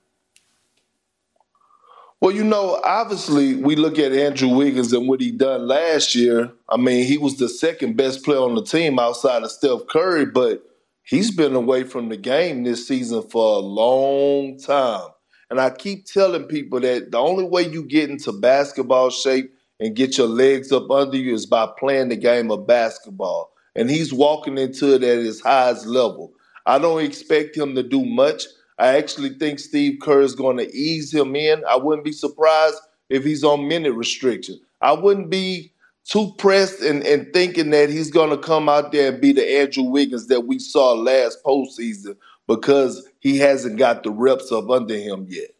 Well, 2.20 2.30
you 2.30 2.44
know, 2.44 2.80
obviously 2.84 3.56
we 3.56 3.74
look 3.74 3.98
at 3.98 4.12
Andrew 4.12 4.50
Wiggins 4.50 4.92
and 4.92 5.08
what 5.08 5.20
he 5.20 5.32
done 5.32 5.66
last 5.66 6.14
year. 6.14 6.52
I 6.68 6.76
mean, 6.76 7.04
he 7.04 7.18
was 7.18 7.38
the 7.38 7.48
second 7.48 7.96
best 7.96 8.24
player 8.24 8.38
on 8.38 8.54
the 8.54 8.62
team 8.62 9.00
outside 9.00 9.42
of 9.42 9.50
Steph 9.50 9.88
Curry, 9.90 10.26
but 10.26 10.62
he's 11.02 11.32
been 11.32 11.56
away 11.56 11.82
from 11.82 12.08
the 12.08 12.16
game 12.16 12.62
this 12.62 12.86
season 12.86 13.22
for 13.22 13.56
a 13.56 13.58
long 13.58 14.60
time. 14.60 15.08
And 15.50 15.60
I 15.60 15.70
keep 15.70 16.06
telling 16.06 16.44
people 16.44 16.78
that 16.80 17.10
the 17.10 17.18
only 17.18 17.44
way 17.44 17.62
you 17.62 17.82
get 17.82 18.10
into 18.10 18.30
basketball 18.30 19.10
shape 19.10 19.52
and 19.80 19.96
get 19.96 20.18
your 20.18 20.28
legs 20.28 20.70
up 20.70 20.88
under 20.88 21.16
you 21.16 21.34
is 21.34 21.46
by 21.46 21.66
playing 21.76 22.10
the 22.10 22.16
game 22.16 22.52
of 22.52 22.64
basketball 22.64 23.50
and 23.76 23.90
he's 23.90 24.12
walking 24.12 24.58
into 24.58 24.94
it 24.94 25.02
at 25.02 25.18
his 25.18 25.40
highest 25.40 25.86
level. 25.86 26.32
I 26.64 26.78
don't 26.78 27.04
expect 27.04 27.56
him 27.56 27.74
to 27.74 27.82
do 27.82 28.04
much. 28.04 28.44
I 28.78 28.96
actually 28.96 29.30
think 29.30 29.58
Steve 29.58 30.00
Kerr 30.02 30.22
is 30.22 30.34
going 30.34 30.56
to 30.58 30.74
ease 30.74 31.12
him 31.12 31.36
in. 31.36 31.62
I 31.68 31.76
wouldn't 31.76 32.04
be 32.04 32.12
surprised 32.12 32.76
if 33.08 33.24
he's 33.24 33.44
on 33.44 33.68
minute 33.68 33.92
restriction. 33.92 34.58
I 34.80 34.92
wouldn't 34.92 35.30
be 35.30 35.72
too 36.04 36.32
pressed 36.38 36.80
and, 36.80 37.02
and 37.04 37.32
thinking 37.32 37.70
that 37.70 37.90
he's 37.90 38.10
going 38.10 38.30
to 38.30 38.38
come 38.38 38.68
out 38.68 38.92
there 38.92 39.12
and 39.12 39.20
be 39.20 39.32
the 39.32 39.58
Andrew 39.58 39.84
Wiggins 39.84 40.26
that 40.28 40.42
we 40.42 40.58
saw 40.58 40.92
last 40.92 41.38
postseason 41.44 42.16
because 42.46 43.06
he 43.20 43.38
hasn't 43.38 43.78
got 43.78 44.02
the 44.02 44.10
reps 44.10 44.52
up 44.52 44.70
under 44.70 44.96
him 44.96 45.26
yet. 45.28 45.50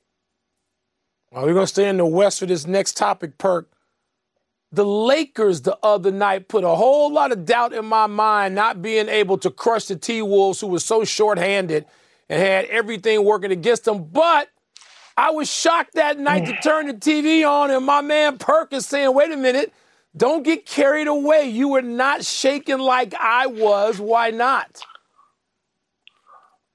Well, 1.32 1.44
we're 1.44 1.54
going 1.54 1.64
to 1.64 1.72
stay 1.72 1.88
in 1.88 1.96
the 1.96 2.06
West 2.06 2.38
for 2.38 2.46
this 2.46 2.66
next 2.66 2.96
topic, 2.96 3.38
Perk. 3.38 3.68
The 4.76 4.84
Lakers 4.84 5.62
the 5.62 5.78
other 5.82 6.10
night 6.10 6.48
put 6.48 6.62
a 6.62 6.68
whole 6.68 7.10
lot 7.10 7.32
of 7.32 7.46
doubt 7.46 7.72
in 7.72 7.86
my 7.86 8.06
mind 8.06 8.54
not 8.54 8.82
being 8.82 9.08
able 9.08 9.38
to 9.38 9.50
crush 9.50 9.86
the 9.86 9.96
T 9.96 10.20
Wolves, 10.20 10.60
who 10.60 10.66
was 10.66 10.84
so 10.84 11.02
shorthanded 11.02 11.86
and 12.28 12.42
had 12.42 12.66
everything 12.66 13.24
working 13.24 13.50
against 13.50 13.84
them. 13.84 14.04
But 14.04 14.50
I 15.16 15.30
was 15.30 15.50
shocked 15.50 15.94
that 15.94 16.18
night 16.18 16.44
to 16.44 16.52
turn 16.62 16.88
the 16.88 16.92
TV 16.92 17.48
on 17.48 17.70
and 17.70 17.86
my 17.86 18.02
man 18.02 18.36
Perkins 18.36 18.86
saying, 18.86 19.14
wait 19.14 19.32
a 19.32 19.36
minute, 19.38 19.72
don't 20.14 20.42
get 20.42 20.66
carried 20.66 21.08
away. 21.08 21.48
You 21.48 21.68
were 21.68 21.80
not 21.80 22.22
shaking 22.22 22.78
like 22.78 23.14
I 23.14 23.46
was. 23.46 23.98
Why 23.98 24.30
not? 24.30 24.82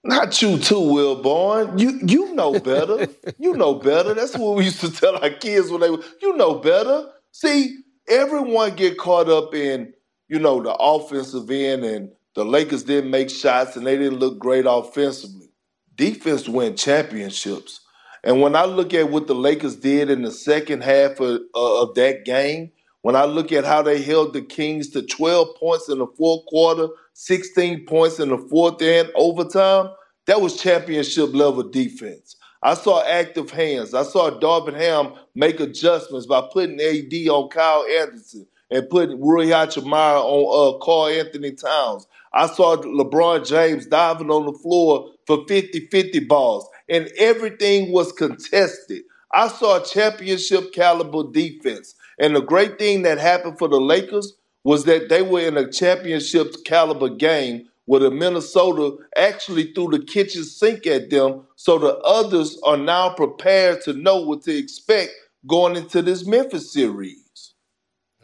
Not 0.04 0.42
you 0.42 0.58
too, 0.58 0.74
Wilborn. 0.74 1.80
You 1.80 2.00
you 2.04 2.34
know 2.34 2.60
better. 2.60 3.08
you 3.38 3.54
know 3.54 3.76
better. 3.76 4.16
That's 4.16 4.36
what 4.36 4.56
we 4.56 4.66
used 4.66 4.82
to 4.82 4.92
tell 4.92 5.18
our 5.18 5.30
kids 5.30 5.70
when 5.70 5.82
they 5.82 5.92
were, 5.92 6.04
you 6.20 6.36
know 6.36 6.56
better. 6.56 7.12
See, 7.32 7.78
everyone 8.12 8.76
get 8.76 8.98
caught 8.98 9.30
up 9.30 9.56
in, 9.56 9.94
you 10.28 10.38
know, 10.38 10.62
the 10.62 10.74
offensive 10.74 11.50
end 11.50 11.84
and 11.84 12.12
the 12.36 12.46
Lakers 12.46 12.84
didn't 12.84 13.10
make 13.10 13.30
shots 13.30 13.76
and 13.76 13.88
they 13.88 13.98
didn't 13.98 14.20
look 14.20 14.38
great 14.38 14.66
offensively. 14.68 15.50
Defense 15.96 16.48
win 16.48 16.76
championships. 16.76 17.80
And 18.24 18.42
when 18.42 18.56
I 18.56 18.66
look 18.66 18.94
at 18.94 19.10
what 19.10 19.28
the 19.28 19.36
Lakers 19.36 19.78
did 19.78 20.10
in 20.10 20.22
the 20.22 20.32
second 20.32 20.84
half 20.84 21.20
of, 21.20 21.42
uh, 21.56 21.82
of 21.82 21.96
that 21.96 22.26
game, 22.26 22.72
when 23.02 23.16
I 23.16 23.26
look 23.26 23.52
at 23.52 23.66
how 23.66 23.82
they 23.82 24.02
held 24.02 24.34
the 24.34 24.42
Kings 24.42 24.90
to 24.90 25.02
12 25.02 25.56
points 25.60 25.90
in 25.90 25.98
the 25.98 26.08
fourth 26.18 26.46
quarter, 26.48 26.88
16 27.14 27.86
points 27.86 28.20
in 28.20 28.30
the 28.30 28.38
fourth 28.38 28.82
and 28.82 29.10
overtime, 29.16 29.90
that 30.28 30.40
was 30.40 30.62
championship 30.62 31.34
level 31.34 31.64
defense. 31.64 32.36
I 32.64 32.76
saw 32.76 33.04
active 33.04 33.52
hands. 33.52 33.94
I 33.94 34.04
saw 34.04 34.30
Darvin 34.30 34.76
Ham 34.76 35.14
make 35.34 35.60
adjustments 35.60 36.28
by 36.28 36.48
putting 36.54 36.80
AD 36.80 37.14
on 37.30 37.50
Kyle 37.50 37.86
Anderson 38.00 38.48
and 38.70 38.90
putting 38.90 39.20
Rui 39.20 39.48
Hachimura 39.48 40.22
on 40.22 40.76
uh, 40.76 40.86
Karl-Anthony 40.86 41.52
Towns. 41.54 42.08
I 42.34 42.48
saw 42.48 42.78
LeBron 42.78 43.48
James 43.48 43.88
diving 43.88 44.30
on 44.30 44.46
the 44.46 44.54
floor 44.54 45.12
for 45.28 45.46
50-50 45.46 46.28
balls, 46.28 46.68
and 46.88 47.10
everything 47.18 47.92
was 47.92 48.12
contested. 48.12 49.04
I 49.34 49.48
saw 49.48 49.80
championship 49.84 50.74
caliber 50.74 51.24
defense. 51.32 51.96
And 52.20 52.36
the 52.36 52.42
great 52.42 52.78
thing 52.78 53.02
that 53.02 53.18
happened 53.18 53.58
for 53.58 53.68
the 53.68 53.82
Lakers 53.82 54.34
was 54.64 54.86
that 54.86 55.10
they 55.10 55.22
were 55.24 55.42
in 55.42 55.58
a 55.58 55.72
championship 55.72 56.64
caliber 56.66 57.10
game 57.10 57.68
where 57.92 58.00
the 58.00 58.10
Minnesota 58.10 58.96
actually 59.18 59.74
threw 59.74 59.90
the 59.90 60.00
kitchen 60.00 60.46
sink 60.46 60.88
at 60.88 61.10
them, 61.10 61.46
so 61.58 61.78
the 61.78 61.98
others 61.98 62.58
are 62.64 62.78
now 62.78 63.10
prepared 63.10 63.82
to 63.82 63.92
know 63.92 64.22
what 64.22 64.42
to 64.44 64.58
expect 64.58 65.12
going 65.46 65.76
into 65.76 66.02
this 66.02 66.26
Memphis 66.26 66.72
series. 66.72 67.54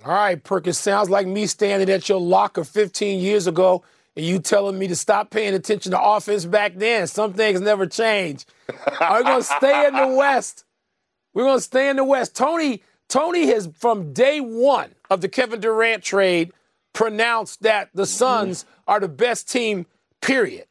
All 0.06 0.14
right, 0.14 0.42
Perkins, 0.42 0.78
sounds 0.78 1.10
like 1.10 1.28
me 1.28 1.48
standing 1.48 1.90
at 1.90 2.08
your 2.08 2.22
locker 2.22 2.64
15 2.64 3.20
years 3.20 3.46
ago 3.46 3.84
and 4.16 4.26
you 4.26 4.40
telling 4.40 4.80
me 4.80 4.88
to 4.88 4.96
stop 4.96 5.32
paying 5.32 5.54
attention 5.54 5.92
to 5.92 6.02
offense 6.02 6.46
back 6.46 6.76
then. 6.78 7.06
Some 7.06 7.34
things 7.34 7.60
never 7.60 7.88
change. 7.88 8.46
Are 9.02 9.18
we 9.18 9.24
gonna 9.26 9.44
stay 9.44 9.86
in 9.86 9.96
the 9.96 10.16
West? 10.16 10.64
We're 11.34 11.44
gonna 11.44 11.60
stay 11.60 11.90
in 11.90 11.98
the 11.98 12.06
West. 12.06 12.38
Tony, 12.38 12.84
Tony 13.10 13.48
has 13.48 13.70
from 13.78 14.14
day 14.14 14.40
one 14.40 14.96
of 15.10 15.20
the 15.20 15.28
Kevin 15.28 15.60
Durant 15.60 16.04
trade 16.04 16.54
pronounced 16.98 17.62
that 17.62 17.92
the 17.94 18.08
Suns 18.08 18.66
are 18.88 19.00
the 19.00 19.08
best 19.08 19.48
team, 19.48 19.86
period. 20.20 20.66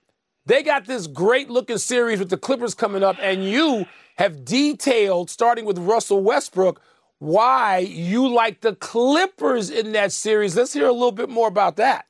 They 0.45 0.65
got 0.65 0.85
this 0.85 1.07
great 1.07 1.49
looking 1.49 1.79
series 1.79 2.19
with 2.19 2.31
the 2.31 2.37
Clippers 2.37 2.75
coming 2.75 3.05
up, 3.05 3.17
and 3.21 3.45
you 3.45 3.87
have 4.17 4.45
detailed, 4.45 5.31
starting 5.31 5.65
with 5.65 5.79
Russell 5.79 6.21
Westbrook, 6.25 6.83
why 7.21 7.79
you 7.79 8.27
like 8.27 8.61
the 8.61 8.75
Clippers 8.75 9.71
in 9.71 9.93
that 9.93 10.11
series. 10.11 10.57
Let's 10.57 10.73
hear 10.73 10.89
a 10.89 10.93
little 10.93 11.13
bit 11.13 11.29
more 11.29 11.47
about 11.47 11.77
that. 11.77 12.07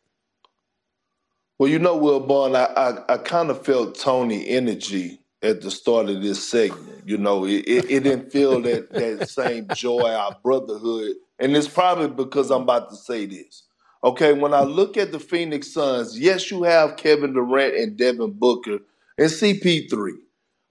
Well, 1.58 1.68
you 1.68 1.78
know, 1.78 1.98
Will 1.98 2.20
Bond, 2.20 2.56
I, 2.56 2.64
I, 2.64 3.14
I 3.14 3.18
kind 3.18 3.50
of 3.50 3.66
felt 3.66 3.98
Tony 3.98 4.48
energy 4.48 5.20
at 5.42 5.60
the 5.60 5.70
start 5.70 6.08
of 6.08 6.22
this 6.22 6.48
segment. 6.48 7.02
You 7.04 7.18
know, 7.18 7.44
it, 7.44 7.68
it, 7.68 7.90
it 7.90 8.04
didn't 8.04 8.32
feel 8.32 8.62
that, 8.62 8.90
that 8.92 9.28
same 9.28 9.68
joy, 9.74 10.10
our 10.10 10.34
brotherhood. 10.42 11.16
And 11.38 11.54
it's 11.54 11.68
probably 11.68 12.08
because 12.08 12.50
I'm 12.50 12.62
about 12.62 12.88
to 12.88 12.96
say 12.96 13.26
this. 13.26 13.64
Okay, 14.04 14.32
when 14.32 14.54
I 14.54 14.62
look 14.62 14.96
at 14.96 15.12
the 15.12 15.18
Phoenix 15.18 15.72
Suns, 15.72 16.18
yes, 16.18 16.50
you 16.50 16.62
have 16.62 16.96
Kevin 16.96 17.32
Durant 17.32 17.74
and 17.74 17.96
Devin 17.96 18.32
Booker 18.32 18.78
and 19.18 19.30
CP3. 19.30 20.12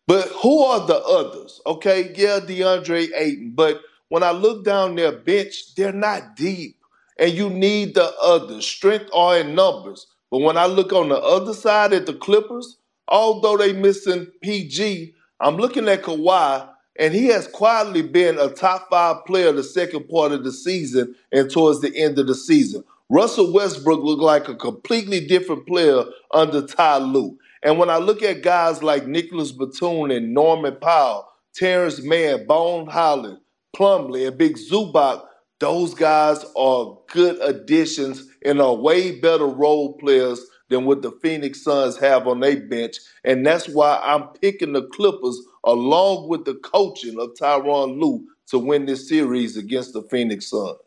But 0.07 0.27
who 0.27 0.63
are 0.63 0.85
the 0.85 0.99
others? 0.99 1.59
Okay, 1.65 2.13
yeah, 2.15 2.39
DeAndre 2.39 3.09
Ayton. 3.15 3.53
But 3.55 3.81
when 4.09 4.23
I 4.23 4.31
look 4.31 4.63
down 4.63 4.95
their 4.95 5.11
bench, 5.11 5.73
they're 5.75 5.91
not 5.91 6.35
deep. 6.35 6.77
And 7.17 7.31
you 7.31 7.49
need 7.49 7.95
the 7.95 8.13
others. 8.21 8.67
Strength 8.67 9.09
are 9.13 9.39
in 9.39 9.55
numbers. 9.55 10.07
But 10.29 10.39
when 10.39 10.57
I 10.57 10.65
look 10.65 10.93
on 10.93 11.09
the 11.09 11.19
other 11.19 11.53
side 11.53 11.93
at 11.93 12.05
the 12.05 12.13
Clippers, 12.13 12.77
although 13.07 13.57
they 13.57 13.73
missing 13.73 14.27
PG, 14.43 15.15
I'm 15.39 15.57
looking 15.57 15.87
at 15.87 16.03
Kawhi, 16.03 16.69
and 16.97 17.13
he 17.13 17.27
has 17.27 17.47
quietly 17.47 18.01
been 18.01 18.37
a 18.37 18.49
top 18.49 18.89
five 18.89 19.25
player 19.25 19.51
the 19.51 19.63
second 19.63 20.07
part 20.07 20.31
of 20.31 20.43
the 20.43 20.51
season 20.51 21.15
and 21.31 21.49
towards 21.49 21.81
the 21.81 21.95
end 21.95 22.17
of 22.19 22.27
the 22.27 22.35
season. 22.35 22.83
Russell 23.09 23.53
Westbrook 23.53 24.01
looked 24.03 24.23
like 24.23 24.47
a 24.47 24.55
completely 24.55 25.25
different 25.25 25.67
player 25.67 26.05
under 26.31 26.65
Ty 26.65 26.97
Lue. 26.97 27.37
And 27.61 27.77
when 27.77 27.89
I 27.89 27.97
look 27.97 28.23
at 28.23 28.41
guys 28.41 28.81
like 28.81 29.05
Nicolas 29.05 29.51
Batum 29.51 30.09
and 30.09 30.33
Norman 30.33 30.77
Powell, 30.81 31.29
Terrence 31.53 32.01
Mann, 32.01 32.47
Bone 32.47 32.87
Hyland, 32.87 33.37
Plumlee, 33.75 34.27
and 34.27 34.37
Big 34.37 34.57
Zubac, 34.57 35.23
those 35.59 35.93
guys 35.93 36.43
are 36.57 36.97
good 37.11 37.39
additions 37.41 38.27
and 38.43 38.59
are 38.59 38.73
way 38.75 39.19
better 39.19 39.45
role 39.45 39.93
players 39.97 40.41
than 40.69 40.85
what 40.85 41.03
the 41.03 41.11
Phoenix 41.21 41.63
Suns 41.63 41.97
have 41.97 42.27
on 42.27 42.39
their 42.39 42.59
bench. 42.59 42.97
And 43.23 43.45
that's 43.45 43.69
why 43.69 43.99
I'm 44.03 44.29
picking 44.41 44.73
the 44.73 44.87
Clippers 44.87 45.39
along 45.63 46.27
with 46.27 46.45
the 46.45 46.55
coaching 46.55 47.19
of 47.19 47.35
Tyronn 47.39 48.01
Lue 48.01 48.25
to 48.47 48.57
win 48.57 48.87
this 48.87 49.07
series 49.07 49.57
against 49.57 49.93
the 49.93 50.01
Phoenix 50.03 50.49
Suns. 50.49 50.77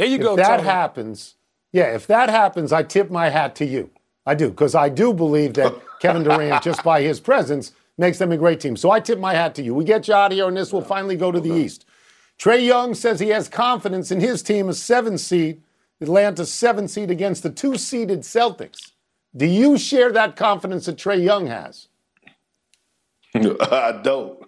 There 0.00 0.08
you 0.08 0.16
if 0.16 0.22
go. 0.22 0.36
that 0.36 0.56
Tony. 0.56 0.62
happens, 0.62 1.34
yeah, 1.72 1.94
if 1.94 2.06
that 2.06 2.30
happens, 2.30 2.72
I 2.72 2.82
tip 2.82 3.10
my 3.10 3.28
hat 3.28 3.54
to 3.56 3.66
you. 3.66 3.90
I 4.24 4.34
do, 4.34 4.48
because 4.48 4.74
I 4.74 4.88
do 4.88 5.12
believe 5.12 5.52
that 5.54 5.74
Kevin 6.00 6.22
Durant, 6.22 6.62
just 6.62 6.82
by 6.82 7.02
his 7.02 7.20
presence, 7.20 7.72
makes 7.98 8.16
them 8.16 8.32
a 8.32 8.38
great 8.38 8.60
team. 8.60 8.76
So 8.76 8.90
I 8.90 9.00
tip 9.00 9.18
my 9.18 9.34
hat 9.34 9.54
to 9.56 9.62
you. 9.62 9.74
We 9.74 9.84
get 9.84 10.08
you 10.08 10.14
out 10.14 10.32
of 10.32 10.36
here, 10.36 10.48
and 10.48 10.56
this 10.56 10.72
will 10.72 10.80
finally 10.80 11.16
go 11.16 11.30
to 11.30 11.38
the 11.38 11.52
East. 11.52 11.84
Trae 12.38 12.64
Young 12.64 12.94
says 12.94 13.20
he 13.20 13.28
has 13.28 13.46
confidence 13.50 14.10
in 14.10 14.20
his 14.20 14.42
team, 14.42 14.70
a 14.70 14.72
seven 14.72 15.18
seed, 15.18 15.60
Atlanta 16.00 16.46
seven 16.46 16.88
seed 16.88 17.10
against 17.10 17.42
the 17.42 17.50
two 17.50 17.76
seeded 17.76 18.20
Celtics. 18.20 18.92
Do 19.36 19.44
you 19.44 19.76
share 19.76 20.12
that 20.12 20.34
confidence 20.34 20.86
that 20.86 20.96
Trae 20.96 21.22
Young 21.22 21.46
has? 21.48 21.88
I 23.34 24.00
don't, 24.02 24.42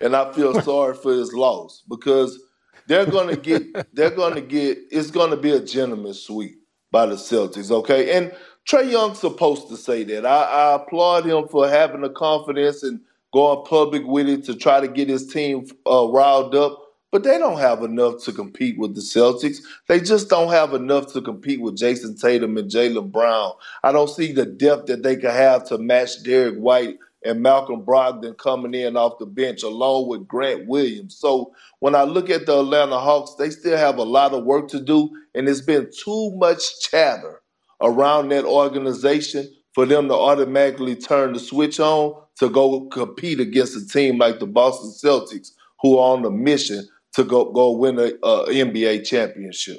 and 0.00 0.14
I 0.14 0.32
feel 0.32 0.60
sorry 0.62 0.94
for 0.94 1.12
his 1.12 1.32
loss 1.32 1.82
because 1.88 2.38
they're 2.86 3.06
gonna 3.06 3.36
get 3.36 3.94
they're 3.94 4.10
gonna 4.10 4.40
get 4.40 4.78
it's 4.90 5.10
gonna 5.10 5.36
be 5.36 5.52
a 5.52 5.60
gentleman's 5.60 6.20
sweep 6.20 6.56
by 6.90 7.06
the 7.06 7.14
Celtics. 7.14 7.70
Okay, 7.70 8.16
and 8.16 8.32
Trae 8.68 8.90
Young's 8.90 9.18
supposed 9.18 9.68
to 9.68 9.76
say 9.76 10.04
that. 10.04 10.26
I, 10.26 10.42
I 10.44 10.74
applaud 10.76 11.26
him 11.26 11.48
for 11.48 11.68
having 11.68 12.02
the 12.02 12.10
confidence 12.10 12.82
and 12.82 13.00
going 13.32 13.64
public 13.64 14.06
with 14.06 14.28
it 14.28 14.44
to 14.44 14.54
try 14.54 14.80
to 14.80 14.88
get 14.88 15.08
his 15.08 15.32
team 15.32 15.66
uh, 15.90 16.06
riled 16.08 16.54
up. 16.54 16.78
But 17.10 17.24
they 17.24 17.36
don't 17.38 17.58
have 17.58 17.82
enough 17.82 18.24
to 18.24 18.32
compete 18.32 18.78
with 18.78 18.94
the 18.94 19.02
Celtics. 19.02 19.58
They 19.86 20.00
just 20.00 20.30
don't 20.30 20.50
have 20.50 20.72
enough 20.72 21.12
to 21.12 21.20
compete 21.20 21.60
with 21.60 21.76
Jayson 21.76 22.18
Tatum 22.18 22.56
and 22.56 22.70
Jaylen 22.70 23.12
Brown. 23.12 23.52
I 23.82 23.92
don't 23.92 24.08
see 24.08 24.32
the 24.32 24.46
depth 24.46 24.86
that 24.86 25.02
they 25.02 25.16
could 25.16 25.30
have 25.30 25.66
to 25.68 25.76
match 25.76 26.22
Derrick 26.22 26.56
White 26.56 26.98
and 27.24 27.42
Malcolm 27.42 27.82
Brogdon 27.82 28.36
coming 28.36 28.74
in 28.74 28.96
off 28.96 29.18
the 29.18 29.26
bench 29.26 29.62
along 29.62 30.08
with 30.08 30.26
Grant 30.26 30.66
Williams. 30.66 31.16
So 31.16 31.52
when 31.80 31.94
I 31.94 32.02
look 32.02 32.30
at 32.30 32.46
the 32.46 32.58
Atlanta 32.58 32.98
Hawks, 32.98 33.34
they 33.38 33.50
still 33.50 33.76
have 33.76 33.98
a 33.98 34.02
lot 34.02 34.32
of 34.32 34.44
work 34.44 34.68
to 34.68 34.80
do, 34.80 35.10
and 35.34 35.48
it's 35.48 35.60
been 35.60 35.90
too 36.04 36.32
much 36.36 36.80
chatter 36.80 37.40
around 37.80 38.30
that 38.30 38.44
organization 38.44 39.48
for 39.74 39.86
them 39.86 40.08
to 40.08 40.14
automatically 40.14 40.94
turn 40.94 41.32
the 41.32 41.38
switch 41.38 41.80
on 41.80 42.14
to 42.38 42.48
go 42.48 42.86
compete 42.88 43.40
against 43.40 43.76
a 43.76 43.86
team 43.86 44.18
like 44.18 44.38
the 44.38 44.46
Boston 44.46 44.90
Celtics, 44.90 45.50
who 45.80 45.98
are 45.98 46.16
on 46.16 46.24
a 46.24 46.30
mission 46.30 46.86
to 47.14 47.24
go 47.24 47.50
go 47.52 47.72
win 47.72 47.98
a, 47.98 48.12
NBA 48.22 49.06
championship. 49.06 49.78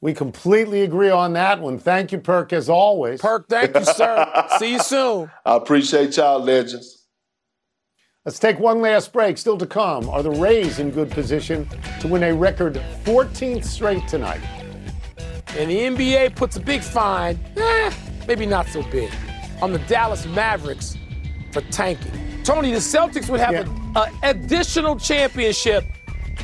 We 0.00 0.14
completely 0.14 0.82
agree 0.82 1.10
on 1.10 1.32
that 1.32 1.60
one. 1.60 1.78
Thank 1.78 2.12
you, 2.12 2.18
Perk, 2.18 2.52
as 2.52 2.68
always. 2.68 3.20
Perk, 3.20 3.48
thank 3.48 3.74
you, 3.76 3.84
sir. 3.84 4.46
See 4.58 4.72
you 4.72 4.80
soon. 4.80 5.30
I 5.44 5.56
appreciate 5.56 6.16
y'all, 6.16 6.38
legends. 6.38 7.06
Let's 8.24 8.38
take 8.38 8.58
one 8.60 8.80
last 8.80 9.12
break. 9.12 9.38
Still 9.38 9.58
to 9.58 9.66
come, 9.66 10.08
are 10.08 10.22
the 10.22 10.30
Rays 10.30 10.78
in 10.78 10.90
good 10.90 11.10
position 11.10 11.68
to 12.00 12.08
win 12.08 12.22
a 12.22 12.32
record 12.34 12.74
14th 13.04 13.64
straight 13.64 14.06
tonight? 14.06 14.40
And 15.56 15.70
the 15.70 15.78
NBA 15.78 16.36
puts 16.36 16.56
a 16.56 16.60
big 16.60 16.82
fine, 16.82 17.40
eh, 17.56 17.90
maybe 18.28 18.44
not 18.46 18.66
so 18.68 18.82
big, 18.90 19.10
on 19.62 19.72
the 19.72 19.78
Dallas 19.80 20.26
Mavericks 20.26 20.96
for 21.52 21.62
tanking. 21.72 22.12
Tony, 22.44 22.70
the 22.70 22.78
Celtics 22.78 23.28
would 23.30 23.40
have 23.40 23.52
Yeah. 23.52 23.64
an 23.96 24.12
additional 24.22 24.96
championship 24.96 25.84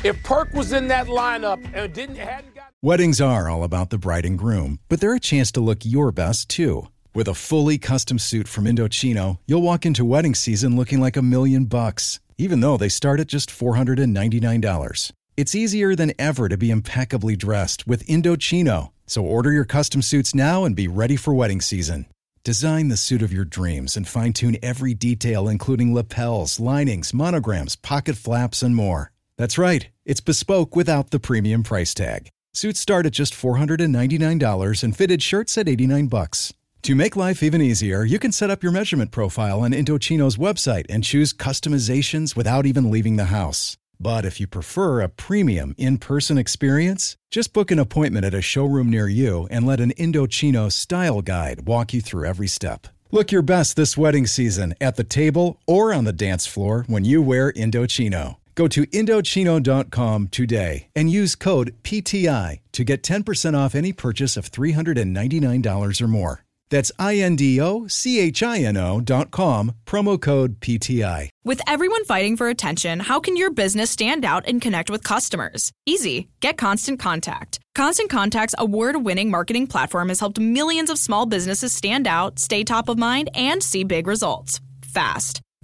if 0.03 0.21
Perk 0.23 0.51
was 0.53 0.73
in 0.73 0.87
that 0.89 1.07
lineup 1.07 1.63
and 1.73 1.93
didn't 1.93 2.15
hadn't 2.17 2.53
got. 2.54 2.54
Weddings 2.81 3.19
are 3.19 3.49
all 3.49 3.63
about 3.63 3.89
the 3.89 3.97
bride 3.97 4.25
and 4.25 4.37
groom, 4.37 4.79
but 4.89 4.99
they're 4.99 5.15
a 5.15 5.19
chance 5.19 5.51
to 5.53 5.61
look 5.61 5.79
your 5.83 6.11
best 6.11 6.49
too. 6.49 6.89
With 7.15 7.27
a 7.27 7.33
fully 7.33 7.77
custom 7.77 8.19
suit 8.19 8.47
from 8.47 8.65
Indochino, 8.65 9.39
you'll 9.47 9.63
walk 9.63 9.85
into 9.85 10.05
wedding 10.05 10.35
season 10.35 10.75
looking 10.75 10.99
like 11.01 11.17
a 11.17 11.21
million 11.21 11.65
bucks, 11.65 12.19
even 12.37 12.59
though 12.59 12.77
they 12.77 12.89
start 12.89 13.19
at 13.19 13.27
just 13.27 13.49
$499. 13.49 15.11
It's 15.37 15.55
easier 15.55 15.95
than 15.95 16.13
ever 16.19 16.47
to 16.47 16.57
be 16.57 16.69
impeccably 16.69 17.35
dressed 17.35 17.87
with 17.87 18.05
Indochino. 18.05 18.91
So 19.07 19.23
order 19.23 19.51
your 19.51 19.65
custom 19.65 20.01
suits 20.03 20.35
now 20.35 20.63
and 20.63 20.75
be 20.75 20.87
ready 20.87 21.15
for 21.15 21.33
wedding 21.33 21.61
season. 21.61 22.05
Design 22.43 22.89
the 22.89 22.97
suit 22.97 23.23
of 23.23 23.33
your 23.33 23.45
dreams 23.45 23.97
and 23.97 24.07
fine 24.07 24.33
tune 24.33 24.57
every 24.61 24.93
detail, 24.93 25.47
including 25.47 25.95
lapels, 25.95 26.59
linings, 26.59 27.13
monograms, 27.13 27.75
pocket 27.75 28.15
flaps, 28.15 28.61
and 28.61 28.75
more. 28.75 29.11
That's 29.37 29.57
right, 29.57 29.87
it's 30.05 30.21
bespoke 30.21 30.75
without 30.75 31.09
the 31.09 31.19
premium 31.19 31.63
price 31.63 31.93
tag. 31.95 32.29
Suits 32.55 32.79
start 32.79 33.05
at 33.05 33.11
just 33.11 33.33
$499 33.33 34.83
and 34.83 34.95
fitted 34.95 35.21
shirts 35.21 35.57
at 35.57 35.67
89 35.67 36.07
bucks. 36.07 36.53
To 36.83 36.95
make 36.95 37.17
life 37.17 37.43
even 37.43 37.61
easier, 37.61 38.05
you 38.05 38.17
can 38.17 38.31
set 38.31 38.49
up 38.49 38.63
your 38.63 38.71
measurement 38.71 39.11
profile 39.11 39.59
on 39.59 39.71
Indochino's 39.71 40.37
website 40.37 40.85
and 40.87 41.03
choose 41.03 41.33
customizations 41.33 42.33
without 42.33 42.65
even 42.65 42.89
leaving 42.89 43.17
the 43.17 43.25
house. 43.25 43.75
But 43.99 44.23
if 44.23 44.39
you 44.39 44.47
prefer 44.47 45.01
a 45.01 45.09
premium 45.09 45.75
in 45.77 45.97
person 45.97 46.37
experience, 46.37 47.17
just 47.29 47.51
book 47.51 47.71
an 47.71 47.79
appointment 47.79 48.23
at 48.23 48.33
a 48.33 48.41
showroom 48.41 48.89
near 48.89 49.09
you 49.09 49.49
and 49.51 49.67
let 49.67 49.81
an 49.81 49.91
Indochino 49.97 50.71
style 50.71 51.21
guide 51.21 51.67
walk 51.67 51.93
you 51.93 51.99
through 51.99 52.25
every 52.25 52.47
step. 52.47 52.87
Look 53.11 53.33
your 53.33 53.41
best 53.41 53.75
this 53.75 53.97
wedding 53.97 54.27
season 54.27 54.75
at 54.79 54.95
the 54.95 55.03
table 55.03 55.59
or 55.67 55.93
on 55.93 56.05
the 56.05 56.13
dance 56.13 56.47
floor 56.47 56.85
when 56.87 57.03
you 57.03 57.21
wear 57.21 57.51
Indochino. 57.51 58.37
Go 58.55 58.67
to 58.69 58.85
Indochino.com 58.87 60.29
today 60.29 60.87
and 60.95 61.11
use 61.11 61.35
code 61.35 61.75
PTI 61.83 62.59
to 62.71 62.83
get 62.83 63.03
10% 63.03 63.57
off 63.57 63.75
any 63.75 63.91
purchase 63.91 64.37
of 64.37 64.49
$399 64.49 66.01
or 66.01 66.07
more. 66.07 66.45
That's 66.69 66.91
I 66.97 67.17
N 67.17 67.35
D 67.35 67.61
O 67.61 67.87
C 67.87 68.19
H 68.19 68.41
I 68.41 68.59
N 68.59 68.75
O 68.77 68.99
dot 68.99 69.29
com, 69.29 69.73
promo 69.85 70.19
code 70.19 70.59
PTI. 70.59 71.29
With 71.43 71.61
everyone 71.67 72.03
fighting 72.05 72.35
for 72.37 72.49
attention, 72.49 73.01
how 73.01 73.19
can 73.19 73.37
your 73.37 73.51
business 73.51 73.91
stand 73.91 74.25
out 74.25 74.47
and 74.47 74.59
connect 74.61 74.89
with 74.89 75.03
customers? 75.03 75.71
Easy. 75.85 76.27
Get 76.39 76.57
Constant 76.57 76.99
Contact. 76.99 77.59
Constant 77.75 78.09
Contact's 78.09 78.55
award 78.57 79.03
winning 79.05 79.29
marketing 79.29 79.67
platform 79.67 80.09
has 80.09 80.19
helped 80.19 80.39
millions 80.39 80.89
of 80.89 80.97
small 80.97 81.27
businesses 81.27 81.71
stand 81.71 82.07
out, 82.07 82.39
stay 82.39 82.63
top 82.63 82.89
of 82.89 82.97
mind, 82.97 83.29
and 83.35 83.61
see 83.61 83.83
big 83.83 84.07
results 84.07 84.59
fast. 84.81 85.41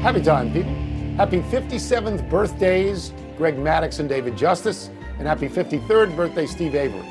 Happy 0.00 0.22
time, 0.22 0.50
people. 0.50 0.72
Happy 1.18 1.40
57th 1.40 2.26
birthdays, 2.30 3.12
Greg 3.36 3.56
Maddux 3.56 4.00
and 4.00 4.08
David 4.08 4.34
Justice, 4.34 4.88
and 5.18 5.28
happy 5.28 5.46
53rd 5.46 6.16
birthday, 6.16 6.46
Steve 6.46 6.74
Avery. 6.74 7.06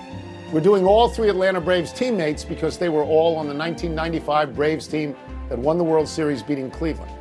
We're 0.51 0.61
doing 0.61 0.87
all 0.87 1.07
three 1.07 1.29
Atlanta 1.29 1.61
Braves 1.61 1.93
teammates 1.93 2.43
because 2.43 2.79
they 2.79 2.89
were 2.89 3.03
all 3.03 3.35
on 3.35 3.47
the 3.47 3.53
1995 3.53 4.55
Braves 4.55 4.87
team 4.87 5.15
that 5.49 5.59
won 5.59 5.77
the 5.77 5.83
World 5.83 6.07
Series 6.07 6.41
beating 6.41 6.71
Cleveland. 6.71 7.11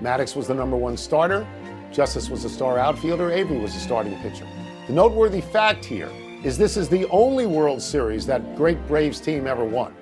Maddux 0.00 0.34
was 0.34 0.48
the 0.48 0.54
number 0.54 0.78
one 0.78 0.96
starter, 0.96 1.46
Justice 1.92 2.30
was 2.30 2.46
a 2.46 2.48
star 2.48 2.78
outfielder, 2.78 3.30
Avery 3.30 3.58
was 3.58 3.76
a 3.76 3.80
starting 3.80 4.18
pitcher. 4.22 4.46
The 4.86 4.94
noteworthy 4.94 5.42
fact 5.42 5.84
here 5.84 6.10
is 6.42 6.56
this 6.56 6.78
is 6.78 6.88
the 6.88 7.06
only 7.10 7.44
World 7.44 7.82
Series 7.82 8.24
that 8.24 8.56
great 8.56 8.78
Braves 8.86 9.20
team 9.20 9.46
ever 9.46 9.64
won. 9.64 9.94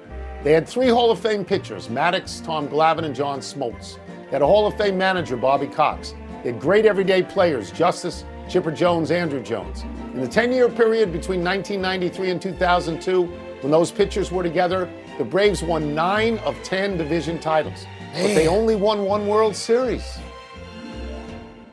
They 0.45 0.53
had 0.53 0.69
three 0.69 0.89
Hall 0.89 1.11
of 1.11 1.19
Fame 1.19 1.45
pitchers, 1.45 1.89
Maddux, 1.89 2.45
Tom 2.45 2.69
Glavine, 2.69 3.07
and 3.07 3.15
John 3.15 3.41
Smoltz. 3.41 3.99
They 4.27 4.33
had 4.33 4.43
a 4.43 4.47
Hall 4.47 4.67
of 4.67 4.77
Fame 4.77 4.99
manager, 4.99 5.37
Bobby 5.37 5.69
Cox. 5.69 6.13
They 6.43 6.51
had 6.51 6.61
great 6.61 6.85
everyday 6.85 7.23
players, 7.23 7.71
Justice, 7.71 8.25
Chipper 8.49 8.73
Jones, 8.73 9.11
Andruw 9.11 9.45
Jones. 9.45 9.85
In 10.15 10.21
the 10.21 10.27
10 10.27 10.53
year 10.53 10.69
period 10.69 11.13
between 11.13 11.45
1993 11.45 12.31
and 12.31 12.43
2002, 12.43 13.23
when 13.61 13.71
those 13.71 13.93
pitchers 13.93 14.33
were 14.33 14.43
together, 14.43 14.91
the 15.19 15.25
Braves 15.25 15.63
won 15.63 15.95
nine 15.95 16.39
of 16.39 16.61
10 16.65 16.97
division 16.97 17.39
titles. 17.39 17.87
But 18.15 18.35
they 18.35 18.49
only 18.49 18.75
won 18.75 19.05
one 19.05 19.29
World 19.29 19.55
Series. 19.55 20.19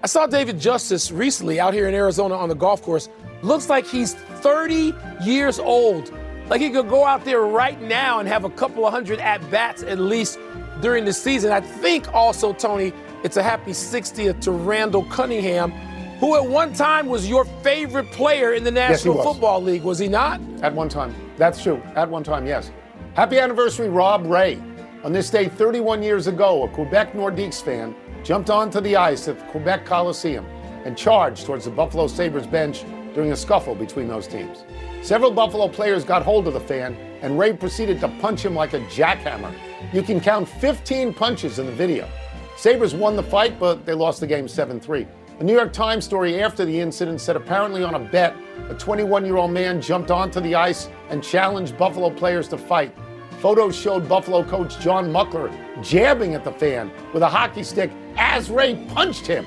I 0.03 0.07
saw 0.07 0.27
David 0.27 0.59
Justice 0.59 1.11
recently 1.11 1.59
out 1.59 1.73
here 1.73 1.87
in 1.87 1.95
Arizona 1.95 2.35
on 2.35 2.49
the 2.49 2.55
golf 2.55 2.83
course. 2.83 3.09
Looks 3.41 3.67
like 3.67 3.87
he's 3.87 4.13
30 4.13 4.93
years 5.23 5.57
old. 5.57 6.13
Like 6.49 6.61
he 6.61 6.69
could 6.69 6.87
go 6.87 7.03
out 7.03 7.25
there 7.25 7.41
right 7.41 7.81
now 7.81 8.19
and 8.19 8.27
have 8.27 8.43
a 8.43 8.49
couple 8.51 8.85
of 8.85 8.93
hundred 8.93 9.19
at 9.19 9.49
bats 9.49 9.81
at 9.81 9.97
least 9.97 10.37
during 10.83 11.05
the 11.05 11.13
season. 11.13 11.51
I 11.51 11.61
think 11.61 12.13
also, 12.13 12.51
Tony, 12.51 12.91
it's 13.23 13.37
a 13.37 13.41
happy 13.41 13.71
60th 13.71 14.41
to 14.41 14.51
Randall 14.51 15.05
Cunningham, 15.05 15.71
who 16.19 16.35
at 16.35 16.45
one 16.45 16.73
time 16.73 17.07
was 17.07 17.27
your 17.27 17.45
favorite 17.63 18.11
player 18.11 18.53
in 18.53 18.65
the 18.65 18.71
National 18.71 19.15
was. 19.15 19.25
Football 19.25 19.63
League, 19.63 19.83
was 19.83 19.97
he 19.97 20.09
not? 20.09 20.41
At 20.61 20.75
one 20.75 20.89
time. 20.89 21.15
That's 21.37 21.63
true. 21.63 21.81
At 21.95 22.09
one 22.09 22.23
time, 22.23 22.45
yes. 22.45 22.69
Happy 23.13 23.39
anniversary, 23.39 23.87
Rob 23.87 24.25
Ray. 24.25 24.61
On 25.05 25.13
this 25.13 25.29
day, 25.29 25.47
31 25.47 26.03
years 26.03 26.27
ago, 26.27 26.63
a 26.65 26.67
Quebec 26.67 27.13
Nordiques 27.13 27.63
fan 27.63 27.95
jumped 28.21 28.49
onto 28.49 28.81
the 28.81 28.97
ice 28.97 29.29
at 29.29 29.39
the 29.39 29.45
Quebec 29.45 29.85
Coliseum 29.85 30.45
and 30.83 30.97
charged 30.97 31.45
towards 31.45 31.63
the 31.63 31.71
Buffalo 31.71 32.07
Sabres 32.07 32.45
bench 32.45 32.83
during 33.13 33.31
a 33.31 33.37
scuffle 33.37 33.75
between 33.75 34.09
those 34.09 34.27
teams. 34.27 34.65
Several 35.01 35.31
Buffalo 35.31 35.69
players 35.69 36.03
got 36.03 36.23
hold 36.23 36.45
of 36.45 36.53
the 36.53 36.59
fan, 36.59 36.95
and 37.21 37.39
Ray 37.39 37.53
proceeded 37.53 38.01
to 38.01 38.09
punch 38.19 38.43
him 38.43 38.53
like 38.53 38.73
a 38.73 38.79
jackhammer. 38.81 39.53
You 39.91 40.01
can 40.01 40.19
count 40.19 40.47
15 40.47 41.13
punches 41.13 41.59
in 41.59 41.65
the 41.65 41.71
video. 41.71 42.07
Sabres 42.55 42.95
won 42.95 43.15
the 43.15 43.23
fight, 43.23 43.59
but 43.59 43.85
they 43.85 43.93
lost 43.93 44.19
the 44.19 44.27
game 44.27 44.47
7 44.47 44.79
3. 44.79 45.07
A 45.39 45.43
New 45.43 45.53
York 45.53 45.73
Times 45.73 46.05
story 46.05 46.41
after 46.41 46.63
the 46.63 46.79
incident 46.79 47.19
said 47.19 47.35
apparently 47.35 47.83
on 47.83 47.95
a 47.95 47.99
bet, 47.99 48.35
a 48.69 48.75
21 48.75 49.25
year 49.25 49.37
old 49.37 49.51
man 49.51 49.81
jumped 49.81 50.11
onto 50.11 50.39
the 50.39 50.55
ice 50.55 50.89
and 51.09 51.23
challenged 51.23 51.77
Buffalo 51.77 52.09
players 52.09 52.47
to 52.49 52.57
fight. 52.57 52.95
Photos 53.39 53.75
showed 53.75 54.07
Buffalo 54.07 54.43
coach 54.43 54.79
John 54.79 55.11
Muckler 55.11 55.51
jabbing 55.83 56.35
at 56.35 56.43
the 56.43 56.51
fan 56.51 56.91
with 57.13 57.23
a 57.23 57.27
hockey 57.27 57.63
stick 57.63 57.91
as 58.15 58.49
Ray 58.49 58.75
punched 58.89 59.27
him. 59.27 59.45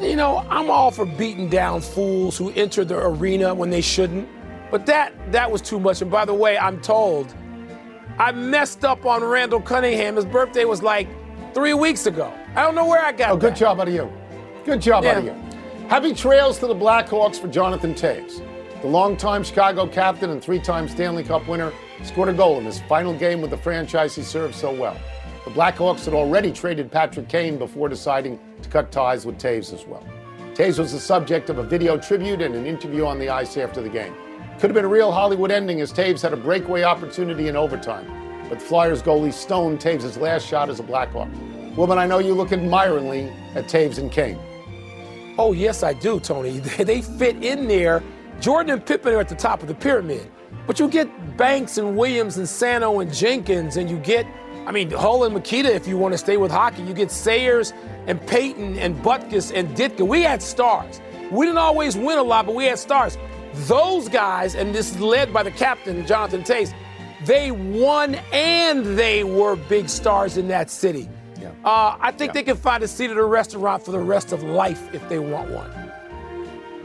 You 0.00 0.14
know, 0.14 0.46
I'm 0.48 0.70
all 0.70 0.92
for 0.92 1.04
beating 1.04 1.48
down 1.48 1.80
fools 1.80 2.38
who 2.38 2.52
enter 2.52 2.84
the 2.84 2.98
arena 2.98 3.52
when 3.52 3.70
they 3.70 3.80
shouldn't, 3.80 4.28
but 4.70 4.86
that 4.86 5.12
that 5.32 5.50
was 5.50 5.60
too 5.60 5.80
much. 5.80 6.02
And 6.02 6.10
by 6.10 6.24
the 6.24 6.34
way, 6.34 6.56
I'm 6.56 6.80
told 6.80 7.34
I 8.18 8.32
messed 8.32 8.84
up 8.84 9.04
on 9.06 9.22
Randall 9.22 9.60
Cunningham. 9.60 10.16
His 10.16 10.24
birthday 10.24 10.64
was 10.64 10.82
like 10.82 11.08
three 11.54 11.74
weeks 11.74 12.06
ago. 12.06 12.32
I 12.54 12.62
don't 12.62 12.74
know 12.74 12.86
where 12.86 13.02
I 13.04 13.12
got 13.12 13.30
Oh, 13.30 13.36
good 13.36 13.52
that. 13.52 13.58
job 13.58 13.80
out 13.80 13.88
of 13.88 13.94
you. 13.94 14.10
Good 14.64 14.80
job 14.80 15.04
out 15.04 15.18
of 15.18 15.24
you. 15.24 15.34
Happy 15.88 16.14
trails 16.14 16.58
to 16.58 16.66
the 16.66 16.74
Blackhawks 16.74 17.40
for 17.40 17.48
Jonathan 17.48 17.94
Toews. 17.94 18.42
The 18.82 18.86
longtime 18.88 19.42
Chicago 19.42 19.86
captain 19.86 20.30
and 20.30 20.42
three 20.42 20.58
time 20.60 20.88
Stanley 20.88 21.24
Cup 21.24 21.48
winner 21.48 21.72
scored 22.04 22.28
a 22.28 22.32
goal 22.32 22.58
in 22.58 22.64
his 22.64 22.80
final 22.82 23.12
game 23.14 23.40
with 23.40 23.50
the 23.50 23.56
franchise 23.56 24.14
he 24.14 24.22
served 24.22 24.54
so 24.54 24.72
well. 24.72 24.96
The 25.44 25.50
Blackhawks 25.50 26.04
had 26.04 26.14
already 26.14 26.52
traded 26.52 26.92
Patrick 26.92 27.28
Kane 27.28 27.56
before 27.58 27.88
deciding 27.88 28.38
to 28.62 28.68
cut 28.68 28.92
ties 28.92 29.24
with 29.24 29.38
Toews 29.38 29.72
as 29.72 29.86
well. 29.86 30.06
Toews 30.54 30.78
was 30.78 30.92
the 30.92 31.00
subject 31.00 31.48
of 31.50 31.58
a 31.58 31.62
video 31.62 31.96
tribute 31.96 32.42
and 32.42 32.54
an 32.54 32.66
interview 32.66 33.06
on 33.06 33.18
the 33.18 33.28
ice 33.30 33.56
after 33.56 33.80
the 33.80 33.88
game. 33.88 34.14
Could 34.58 34.70
have 34.70 34.74
been 34.74 34.84
a 34.84 34.88
real 34.88 35.12
Hollywood 35.12 35.52
ending 35.52 35.80
as 35.80 35.92
Toews 35.92 36.20
had 36.20 36.32
a 36.32 36.36
breakaway 36.36 36.82
opportunity 36.82 37.46
in 37.46 37.54
overtime. 37.54 38.10
But 38.48 38.60
Flyers 38.60 39.00
goalie 39.00 39.32
stoned 39.32 39.78
Toews' 39.78 40.20
last 40.20 40.44
shot 40.44 40.68
as 40.68 40.80
a 40.80 40.82
Blackhawk. 40.82 41.28
Woman, 41.76 41.96
I 41.96 42.08
know 42.08 42.18
you 42.18 42.34
look 42.34 42.50
admiringly 42.50 43.30
at 43.54 43.66
Toews 43.66 43.98
and 43.98 44.10
Kane. 44.10 44.36
Oh, 45.38 45.52
yes, 45.52 45.84
I 45.84 45.92
do, 45.92 46.18
Tony. 46.18 46.58
They 46.78 47.02
fit 47.02 47.44
in 47.44 47.68
there. 47.68 48.02
Jordan 48.40 48.72
and 48.72 48.84
Pippen 48.84 49.14
are 49.14 49.20
at 49.20 49.28
the 49.28 49.36
top 49.36 49.62
of 49.62 49.68
the 49.68 49.76
pyramid. 49.76 50.28
But 50.66 50.80
you 50.80 50.88
get 50.88 51.36
Banks 51.36 51.78
and 51.78 51.96
Williams 51.96 52.36
and 52.36 52.48
Santo 52.48 52.98
and 52.98 53.14
Jenkins, 53.14 53.76
and 53.76 53.88
you 53.88 53.96
get, 53.98 54.26
I 54.66 54.72
mean, 54.72 54.90
Hull 54.90 55.22
and 55.22 55.34
Mikita 55.34 55.72
if 55.72 55.86
you 55.86 55.96
want 55.96 56.14
to 56.14 56.18
stay 56.18 56.36
with 56.36 56.50
hockey. 56.50 56.82
You 56.82 56.94
get 56.94 57.12
Sayers 57.12 57.72
and 58.08 58.20
Payton 58.26 58.76
and 58.80 58.96
Butkus 59.04 59.52
and 59.54 59.68
Ditka. 59.76 60.04
We 60.04 60.22
had 60.22 60.42
stars. 60.42 61.00
We 61.30 61.46
didn't 61.46 61.58
always 61.58 61.96
win 61.96 62.18
a 62.18 62.24
lot, 62.24 62.44
but 62.46 62.56
we 62.56 62.64
had 62.64 62.80
stars. 62.80 63.16
Those 63.66 64.08
guys, 64.08 64.54
and 64.54 64.74
this 64.74 64.92
is 64.92 65.00
led 65.00 65.32
by 65.32 65.42
the 65.42 65.50
captain, 65.50 66.06
Jonathan 66.06 66.42
Toews, 66.42 66.72
they 67.24 67.50
won 67.50 68.14
and 68.32 68.84
they 68.98 69.24
were 69.24 69.56
big 69.56 69.88
stars 69.88 70.36
in 70.36 70.48
that 70.48 70.70
city. 70.70 71.08
Yeah. 71.40 71.50
Uh, 71.64 71.96
I 72.00 72.12
think 72.12 72.32
they 72.32 72.42
can 72.42 72.56
find 72.56 72.82
a 72.82 72.88
seat 72.88 73.10
at 73.10 73.16
a 73.16 73.24
restaurant 73.24 73.84
for 73.84 73.90
the 73.90 73.98
rest 73.98 74.32
of 74.32 74.42
life 74.42 74.92
if 74.94 75.06
they 75.08 75.18
want 75.18 75.50
one. 75.50 75.70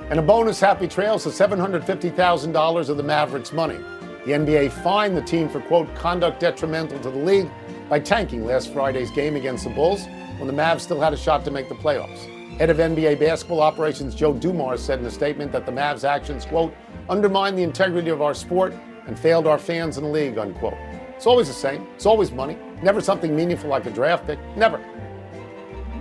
And 0.09 0.19
a 0.19 0.21
bonus 0.21 0.59
happy 0.59 0.87
trails 0.87 1.23
to 1.23 1.29
$750,000 1.29 2.89
of 2.89 2.97
the 2.97 3.03
Mavericks' 3.03 3.53
money. 3.53 3.77
The 4.25 4.31
NBA 4.31 4.71
fined 4.83 5.15
the 5.15 5.21
team 5.21 5.49
for, 5.49 5.59
quote, 5.61 5.93
conduct 5.95 6.39
detrimental 6.39 6.99
to 6.99 7.11
the 7.11 7.17
league 7.17 7.49
by 7.89 7.99
tanking 7.99 8.45
last 8.45 8.73
Friday's 8.73 9.11
game 9.11 9.35
against 9.35 9.63
the 9.65 9.69
Bulls 9.69 10.05
when 10.37 10.47
the 10.47 10.53
Mavs 10.53 10.81
still 10.81 10.99
had 10.99 11.13
a 11.13 11.17
shot 11.17 11.45
to 11.45 11.51
make 11.51 11.69
the 11.69 11.75
playoffs. 11.75 12.29
Head 12.59 12.69
of 12.69 12.77
NBA 12.77 13.19
basketball 13.19 13.61
operations 13.61 14.13
Joe 14.13 14.31
Dumars 14.31 14.81
said 14.83 14.99
in 14.99 15.05
a 15.05 15.11
statement 15.11 15.51
that 15.51 15.65
the 15.65 15.71
Mavs' 15.71 16.03
actions, 16.07 16.45
quote, 16.45 16.73
undermine 17.09 17.55
the 17.55 17.63
integrity 17.63 18.09
of 18.09 18.21
our 18.21 18.35
sport 18.35 18.75
and 19.07 19.17
failed 19.17 19.47
our 19.47 19.57
fans 19.57 19.97
and 19.97 20.05
the 20.05 20.11
league, 20.11 20.37
unquote. 20.37 20.75
It's 21.15 21.25
always 21.25 21.47
the 21.47 21.53
same. 21.53 21.87
It's 21.95 22.05
always 22.05 22.31
money. 22.31 22.55
Never 22.83 23.01
something 23.01 23.35
meaningful 23.35 23.71
like 23.71 23.87
a 23.87 23.89
draft 23.89 24.27
pick. 24.27 24.37
Never. 24.55 24.79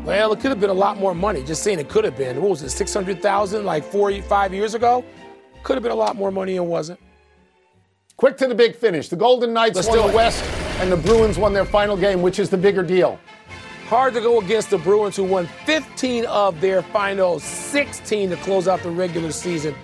Well, 0.05 0.33
it 0.33 0.41
could 0.41 0.51
have 0.51 0.61
been 0.61 0.71
a 0.71 0.75
lot 0.75 0.99
more 0.99 1.15
money. 1.15 1.43
Just 1.43 1.63
saying 1.63 1.79
it 1.79 1.89
could 1.89 2.05
have 2.05 2.19
been. 2.19 2.41
What 2.43 2.51
was 2.51 2.63
it, 2.63 2.71
600,000 2.71 3.65
like 3.65 3.85
four, 3.85 4.13
five 4.23 4.53
years 4.53 4.75
ago? 4.75 5.05
Could 5.63 5.77
have 5.77 5.83
been 5.83 5.93
a 5.93 5.97
lot 5.97 6.17
more 6.17 6.31
money 6.31 6.59
and 6.59 6.69
wasn't. 6.69 7.01
Quick 8.19 8.37
to 8.37 8.47
the 8.47 8.55
big 8.55 8.77
finish. 8.77 9.09
The 9.09 9.17
Golden 9.17 9.55
Knights 9.55 9.77
Let's 9.77 9.89
won 9.89 9.99
the 9.99 10.09
it. 10.09 10.15
West, 10.15 10.45
and 10.81 10.93
the 10.93 10.97
Bruins 10.97 11.39
won 11.39 11.55
their 11.55 11.65
final 11.65 11.97
game, 11.97 12.21
which 12.21 12.39
is 12.39 12.51
the 12.51 12.59
bigger 12.59 12.83
deal. 12.83 13.19
Hard 13.93 14.15
to 14.15 14.23
go 14.23 14.41
against 14.41 14.71
the 14.71 14.79
Bruins, 14.79 15.17
who 15.17 15.25
won 15.25 15.47
15 15.67 16.25
of 16.25 16.59
their 16.63 16.81
final 16.81 17.39
16 17.39 18.31
to 18.31 18.37
close 18.37 18.67
out 18.67 18.83
the 18.83 18.91
regular 18.91 19.31
season. 19.31 19.75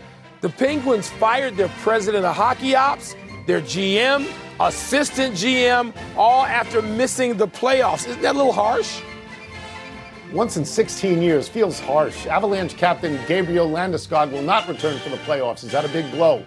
The 0.40 0.48
Penguins 0.48 1.10
fired 1.10 1.58
their 1.58 1.68
president 1.82 2.24
of 2.24 2.34
hockey 2.34 2.74
ops, 2.74 3.14
their 3.46 3.60
GM, 3.60 4.26
assistant 4.60 5.34
GM, 5.34 5.94
all 6.16 6.46
after 6.46 6.80
missing 6.80 7.36
the 7.36 7.46
playoffs. 7.46 8.08
Isn't 8.08 8.22
that 8.22 8.34
a 8.34 8.38
little 8.38 8.50
harsh? 8.50 9.02
Once 10.32 10.56
in 10.56 10.64
16 10.64 11.20
years 11.20 11.46
feels 11.46 11.78
harsh. 11.78 12.26
Avalanche 12.28 12.78
captain 12.78 13.20
Gabriel 13.26 13.68
Landeskog 13.68 14.32
will 14.32 14.40
not 14.40 14.66
return 14.68 14.98
for 15.00 15.10
the 15.10 15.18
playoffs. 15.18 15.64
Is 15.64 15.72
that 15.72 15.84
a 15.84 15.88
big 15.88 16.10
blow? 16.12 16.46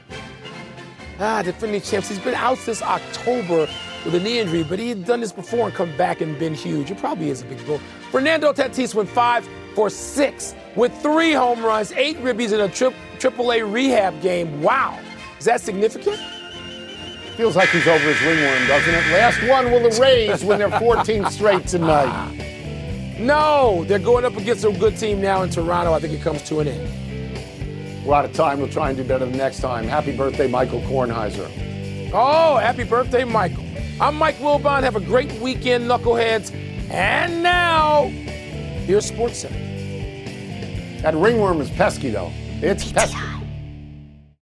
Ah, 1.19 1.43
defending 1.43 1.81
champs. 1.81 2.09
He's 2.09 2.17
been 2.17 2.33
out 2.33 2.57
since 2.57 2.81
October 2.81 3.69
with 4.05 4.15
a 4.15 4.19
knee 4.19 4.39
injury, 4.39 4.63
but 4.63 4.79
he 4.79 4.89
had 4.89 5.05
done 5.05 5.21
this 5.21 5.31
before 5.31 5.67
and 5.67 5.75
come 5.75 5.95
back 5.97 6.21
and 6.21 6.37
been 6.39 6.53
huge. 6.53 6.91
It 6.91 6.97
probably 6.97 7.29
is 7.29 7.41
a 7.41 7.45
big 7.45 7.65
goal. 7.65 7.79
Fernando 8.11 8.51
Tatis 8.53 8.95
went 8.95 9.09
five 9.09 9.47
for 9.75 9.89
six 9.89 10.55
with 10.75 10.93
three 11.01 11.33
home 11.33 11.63
runs, 11.63 11.91
eight 11.93 12.17
ribbies 12.17 12.53
in 12.53 12.59
a 12.61 12.69
tri- 12.69 12.93
AAA 13.19 13.71
rehab 13.71 14.21
game. 14.21 14.61
Wow. 14.61 14.99
Is 15.39 15.45
that 15.45 15.61
significant? 15.61 16.17
Feels 17.35 17.55
like 17.55 17.69
he's 17.69 17.87
over 17.87 18.03
his 18.03 18.21
ringworm, 18.21 18.67
doesn't 18.67 18.93
it? 18.93 19.07
Last 19.13 19.41
one 19.47 19.71
will 19.71 19.89
the 19.89 19.97
Rays 20.01 20.43
win 20.43 20.59
their 20.59 20.69
14th 20.69 21.31
straight 21.31 21.65
tonight. 21.65 23.17
No, 23.19 23.85
they're 23.85 23.99
going 23.99 24.25
up 24.25 24.35
against 24.35 24.65
a 24.65 24.71
good 24.71 24.97
team 24.97 25.21
now 25.21 25.43
in 25.43 25.49
Toronto. 25.49 25.93
I 25.93 25.99
think 25.99 26.13
it 26.13 26.21
comes 26.21 26.41
to 26.43 26.59
an 26.59 26.67
end. 26.67 28.05
We're 28.05 28.15
out 28.15 28.25
of 28.25 28.33
time. 28.33 28.59
We'll 28.59 28.69
try 28.69 28.89
and 28.89 28.97
do 28.97 29.03
better 29.03 29.25
the 29.25 29.37
next 29.37 29.59
time. 29.61 29.85
Happy 29.85 30.15
birthday, 30.15 30.47
Michael 30.47 30.81
Kornheiser. 30.81 31.49
Oh, 32.13 32.57
happy 32.57 32.83
birthday, 32.83 33.23
Michael. 33.23 33.63
I'm 34.01 34.15
Mike 34.15 34.37
Wilbon. 34.37 34.81
Have 34.81 34.95
a 34.95 34.99
great 34.99 35.31
weekend, 35.33 35.83
knuckleheads. 35.83 36.51
And 36.89 37.43
now, 37.43 38.05
here's 38.87 39.11
SportsCenter. 39.11 41.01
That 41.03 41.13
ringworm 41.13 41.61
is 41.61 41.69
pesky, 41.69 42.09
though. 42.09 42.31
It's 42.63 42.91
pesky. 42.91 43.19